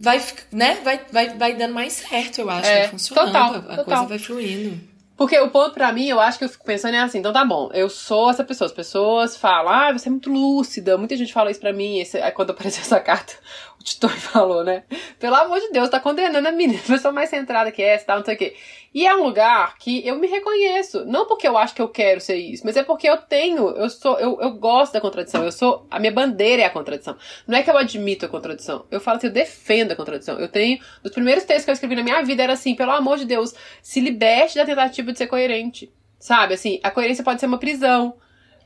[0.00, 0.20] vai,
[0.50, 0.78] né?
[0.82, 3.84] Vai, vai, vai dando mais certo, eu acho, É, vai funcionando, total, a- total.
[3.84, 4.90] coisa vai fluindo.
[5.16, 7.44] Porque o ponto pra mim, eu acho que eu fico pensando é assim, então tá
[7.44, 8.64] bom, eu sou essa pessoa.
[8.64, 10.96] As pessoas falam, ah, você é muito lúcida.
[10.96, 11.98] Muita gente fala isso pra mim.
[11.98, 13.34] Esse, quando apareceu essa carta,
[13.80, 14.84] o Titor falou, né?
[15.18, 18.24] Pelo amor de Deus, tá condenando a menina, pessoa mais centrada que essa, tal, não
[18.24, 18.56] sei o quê.
[18.92, 21.04] E é um lugar que eu me reconheço.
[21.06, 23.88] Não porque eu acho que eu quero ser isso, mas é porque eu tenho, eu
[23.88, 25.44] sou, eu, eu gosto da contradição.
[25.44, 27.16] Eu sou, a minha bandeira é a contradição.
[27.46, 28.84] Não é que eu admito a contradição.
[28.90, 30.38] Eu falo que eu defendo a contradição.
[30.38, 33.16] Eu tenho, dos primeiros textos que eu escrevi na minha vida era assim, pelo amor
[33.16, 35.90] de Deus, se liberte da tentativa de ser coerente.
[36.18, 38.14] Sabe, assim, a coerência pode ser uma prisão.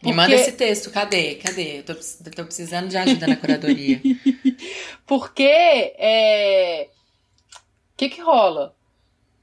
[0.04, 1.36] Me Porque- manda esse texto, cadê?
[1.36, 1.78] Cadê?
[1.78, 4.00] Eu tô, tô precisando de ajuda na curadoria.
[5.06, 5.42] Porque
[5.98, 6.88] é.
[7.92, 8.74] O que que rola?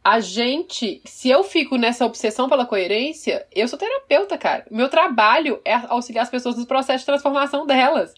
[0.03, 4.65] A gente, se eu fico nessa obsessão pela coerência, eu sou terapeuta, cara.
[4.71, 8.13] Meu trabalho é auxiliar as pessoas no processo de transformação delas.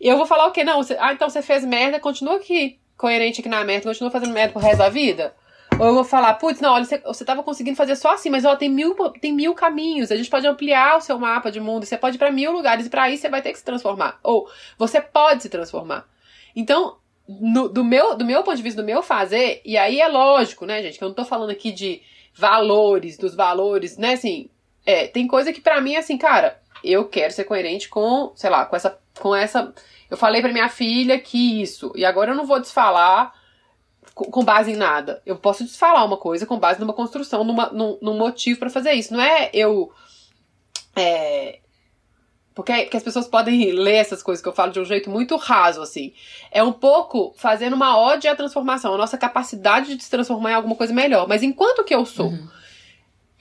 [0.00, 0.62] Eu vou falar o quê?
[0.64, 4.32] Não, você- ah, então você fez merda, continua aqui, coerente aqui na merda, continua fazendo
[4.32, 5.34] merda pro resto da vida?
[5.78, 8.44] Ou eu vou falar, putz, não, olha, você, você tava conseguindo fazer só assim, mas
[8.44, 11.84] ó, tem mil, tem mil caminhos, a gente pode ampliar o seu mapa de mundo,
[11.84, 14.18] você pode ir pra mil lugares, e pra isso você vai ter que se transformar.
[14.22, 14.48] Ou
[14.78, 16.06] você pode se transformar.
[16.54, 16.96] Então,
[17.28, 20.64] no- do, meu, do meu ponto de vista, do meu fazer, e aí é lógico,
[20.64, 22.00] né, gente, que eu não tô falando aqui de
[22.32, 24.48] valores, dos valores, né, assim,
[24.86, 28.48] é, tem coisa que pra mim é assim, cara, eu quero ser coerente com, sei
[28.48, 29.74] lá, com essa, com essa,
[30.08, 33.34] eu falei pra minha filha que isso, e agora eu não vou desfalar
[34.14, 35.20] com, base em nada.
[35.26, 38.92] Eu posso desfalar uma coisa com base numa construção, numa, num, num motivo pra fazer
[38.92, 39.12] isso.
[39.12, 39.92] Não é eu.
[40.94, 41.58] É,
[42.54, 45.36] porque, porque as pessoas podem ler essas coisas que eu falo de um jeito muito
[45.36, 46.14] raso, assim.
[46.52, 50.54] É um pouco fazendo uma ode à transformação, a nossa capacidade de se transformar em
[50.54, 51.26] alguma coisa melhor.
[51.26, 52.48] Mas enquanto que eu sou Uhum.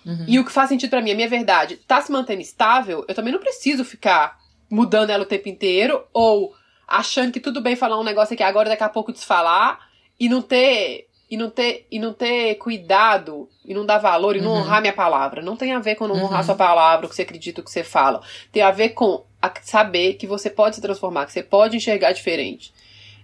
[0.05, 0.25] Uhum.
[0.27, 3.15] e o que faz sentido pra mim, a minha verdade, tá se mantendo estável, eu
[3.15, 4.37] também não preciso ficar
[4.69, 6.53] mudando ela o tempo inteiro ou
[6.85, 10.41] achando que tudo bem falar um negócio aqui agora daqui a pouco desfalar e não
[10.41, 14.59] ter e não ter e não ter cuidado e não dar valor e não Uhum.
[14.61, 15.41] honrar minha palavra.
[15.41, 16.25] Não tem a ver com não Uhum.
[16.25, 18.21] honrar sua palavra, o que você acredita, o que você fala.
[18.51, 22.11] Tem a ver com a- saber que você pode se transformar, que você pode enxergar
[22.11, 22.71] diferente.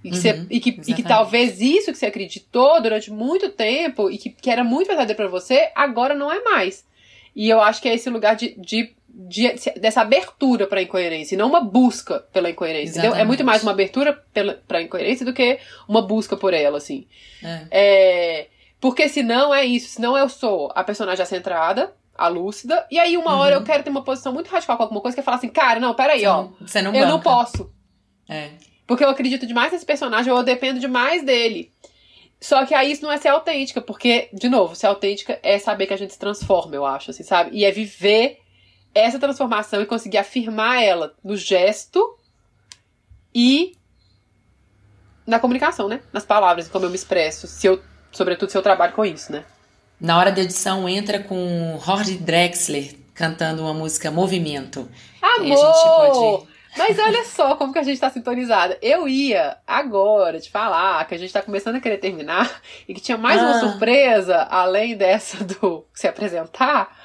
[0.04, 3.50] E que, você- Uhum, e que, e que talvez isso que você acreditou durante muito
[3.50, 6.86] tempo e que, que era muito verdadeiro pra você, agora não é mais.
[7.36, 8.96] E eu acho que é esse lugar de, de,
[9.28, 12.92] de- dessa abertura pra incoerência, e não uma busca pela incoerência.
[12.92, 13.08] Entendeu?
[13.10, 13.28] É Exatamente.
[13.28, 17.06] muito mais uma abertura pela, pra incoerência do que uma busca por ela, assim.
[17.44, 17.68] É.
[17.72, 18.48] É,
[18.80, 23.36] porque senão é isso, senão eu sou a personagem centrada, a lúcida, e aí uma
[23.38, 23.62] hora Uhum.
[23.62, 25.80] eu quero ter uma posição muito radical com alguma coisa que é falar assim, cara,
[25.80, 27.30] não, peraí, Você ó, não, você não eu não banca.
[27.30, 27.72] posso.
[28.30, 28.50] É.
[28.88, 31.72] Porque eu acredito demais nesse personagem, ou eu dependo demais dele.
[32.42, 35.88] Só que aí isso não é ser autêntica, porque, de novo, ser autêntica é saber
[35.88, 37.52] que a gente se transforma, eu acho, assim, sabe?
[37.54, 38.40] E é viver
[38.94, 42.18] essa transformação e conseguir afirmar ela no gesto
[43.34, 43.76] e
[45.26, 46.02] na comunicação, né?
[46.12, 47.82] Nas palavras, como eu me expresso, se eu,
[48.12, 49.44] sobretudo se eu trabalho com isso, né?
[50.00, 54.90] Na hora da edição entra com Jorge Drexler cantando uma música Movimento.
[55.22, 56.40] Aí a gente Amor!
[56.40, 58.78] pode- Mas olha só como que a gente tá sintonizada.
[58.82, 63.02] Eu ia agora te falar que a gente tá começando a querer terminar e que
[63.02, 63.60] tinha mais uma Ah.
[63.60, 66.96] surpresa, além dessa do se apresentar,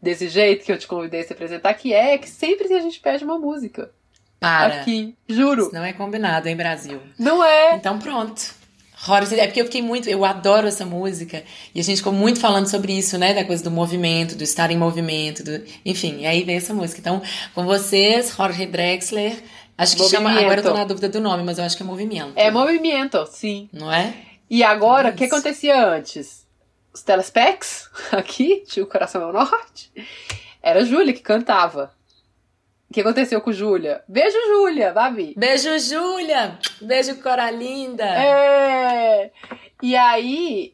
[0.00, 3.00] desse jeito que eu te convidei a se apresentar, que é que sempre a gente
[3.00, 3.90] pede uma música.
[4.38, 4.80] Para.
[4.80, 5.62] Aqui, juro.
[5.62, 7.00] Isso não é combinado, hein, Brasil?
[7.18, 7.74] Não é.
[7.74, 8.54] Então pronto.
[9.36, 11.44] É porque eu fiquei muito, eu adoro essa música
[11.74, 14.70] e a gente ficou muito falando sobre isso, né, da coisa do movimento, do estar
[14.70, 16.98] em movimento, do, enfim, e aí veio essa música.
[16.98, 17.22] Então,
[17.54, 19.36] com vocês, Jorge Drexler,
[19.76, 20.44] acho que chama, Movimento.
[20.44, 22.32] agora eu tô na dúvida do nome, mas eu acho que é movimento.
[22.34, 23.68] É movimento, sim.
[23.72, 24.14] Não é?
[24.48, 26.45] E agora, o que acontecia antes?
[26.96, 29.92] Os telespecs, aqui, tinha o Coração ao Norte,
[30.62, 31.92] era a Júlia que cantava.
[32.88, 34.02] O que aconteceu com Júlia?
[34.08, 35.34] Beijo, Júlia, Babi.
[35.36, 36.58] Beijo, Júlia!
[36.80, 38.06] Beijo, Cora Linda!
[38.06, 39.30] É.
[39.82, 40.72] E aí,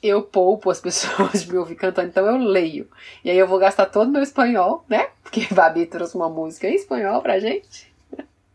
[0.00, 2.88] eu poupo as pessoas de me ouvir cantando, então eu leio.
[3.24, 5.08] E aí eu vou gastar todo o meu espanhol, né?
[5.24, 7.92] Porque Babi trouxe uma música em espanhol pra gente.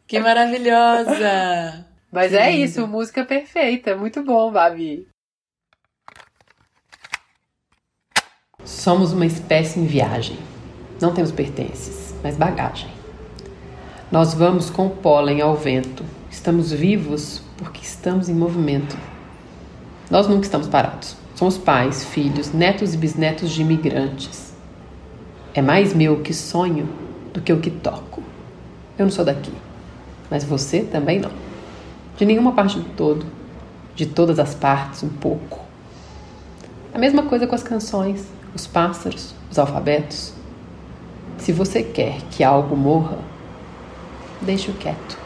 [0.08, 1.86] Que maravilhosa!
[2.10, 2.64] Mas Que é lindo.
[2.64, 3.94] isso, música perfeita.
[3.98, 5.06] Muito bom, Babi.
[8.66, 10.38] Somos uma espécie em viagem.
[11.00, 12.90] Não temos pertences, mas bagagem.
[14.12, 16.04] Nós vamos com o pólen ao vento.
[16.30, 18.98] Estamos vivos porque estamos em movimento.
[20.12, 21.16] Nós nunca estamos parados.
[21.36, 24.54] Somos pais, filhos, netos e bisnetos de imigrantes.
[25.54, 26.90] É mais meu que sonho
[27.34, 28.22] do que o que toco.
[28.98, 29.54] Eu não sou daqui.
[30.30, 31.32] Mas você também não.
[32.18, 33.26] De nenhuma parte do todo.
[33.96, 35.62] De todas as partes, um pouco.
[36.94, 40.34] A mesma coisa com as canções, os pássaros, os alfabetos.
[41.38, 43.18] Se você quer que algo morra,
[44.42, 45.18] deixe-o quieto.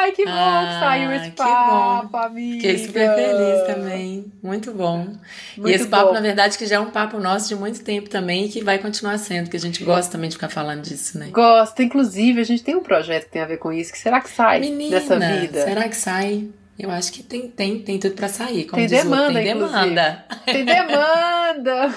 [0.00, 2.18] Ai, que bom ah, que saiu esse papo, bom.
[2.18, 2.56] amiga.
[2.56, 4.32] Fiquei super feliz também.
[4.42, 5.06] Muito bom.
[5.56, 5.90] Muito e esse bom.
[5.90, 8.64] papo, na verdade, que já é um papo nosso de muito tempo também e que
[8.64, 11.28] vai continuar sendo, que a gente gosta também de ficar falando disso, né?
[11.30, 11.82] Gosta.
[11.82, 13.92] Inclusive, a gente tem um projeto que tem a ver com isso.
[13.92, 15.64] Que será que sai Menina, nessa vida?
[15.64, 16.48] Será que sai?
[16.80, 18.64] Eu acho que tem, tem, tem tudo para sair.
[18.64, 20.24] Como tem demanda, tem demanda.
[20.46, 21.94] Tem demanda.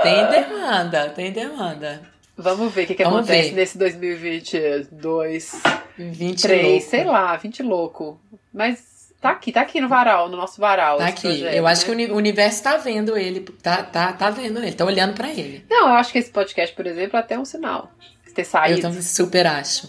[0.00, 2.02] tem demanda, tem demanda.
[2.36, 3.56] Vamos ver o que, que acontece ver.
[3.56, 5.62] nesse 2022.
[5.98, 8.20] 23, sei lá, 20 louco.
[8.52, 10.98] Mas tá aqui, tá aqui no varal, no nosso varal.
[10.98, 11.22] Tá aqui.
[11.22, 12.06] Projeto, eu acho né?
[12.06, 15.64] que o universo tá vendo ele, tá, tá, tá vendo ele, tá olhando para ele.
[15.68, 17.90] Não, eu acho que esse podcast, por exemplo, é até um sinal.
[18.32, 18.78] Ter saído.
[18.78, 19.88] Eu também super acho.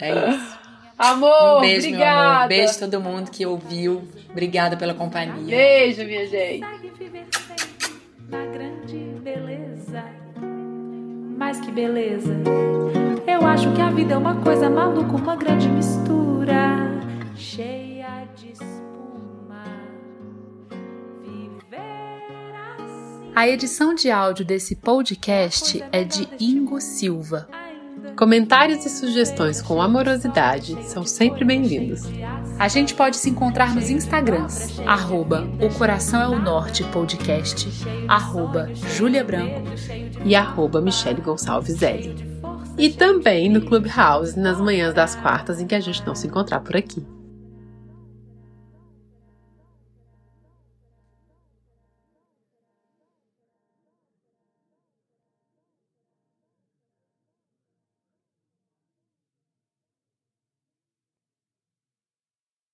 [0.00, 0.58] É isso.
[0.98, 2.20] Amor, um beijo, obrigada.
[2.20, 2.48] meu amor.
[2.48, 4.02] Beijo a todo mundo que ouviu.
[4.30, 5.56] Obrigada pela companhia.
[5.56, 6.66] Beijo, minha gente.
[8.28, 10.04] Na grande beleza.
[11.38, 12.34] Mais que beleza.
[13.26, 16.76] Eu acho que a vida é uma coisa maluca, uma grande mistura.
[17.36, 19.62] Cheia de espuma.
[21.22, 23.32] Viver assim.
[23.36, 27.48] A edição de áudio desse podcast é de Ingo Silva.
[28.18, 32.02] Comentários e sugestões com amorosidade são sempre bem-vindos.
[32.58, 37.68] A gente pode se encontrar nos Instagrams, arroba O Coração é o Norte Podcast,
[38.08, 39.62] arroba Júlia Branco
[40.24, 42.12] e arroba Michele Gonçalves L.
[42.76, 46.58] E também no Clubhouse nas manhãs das quartas em que a gente não se encontrar
[46.58, 47.06] por aqui.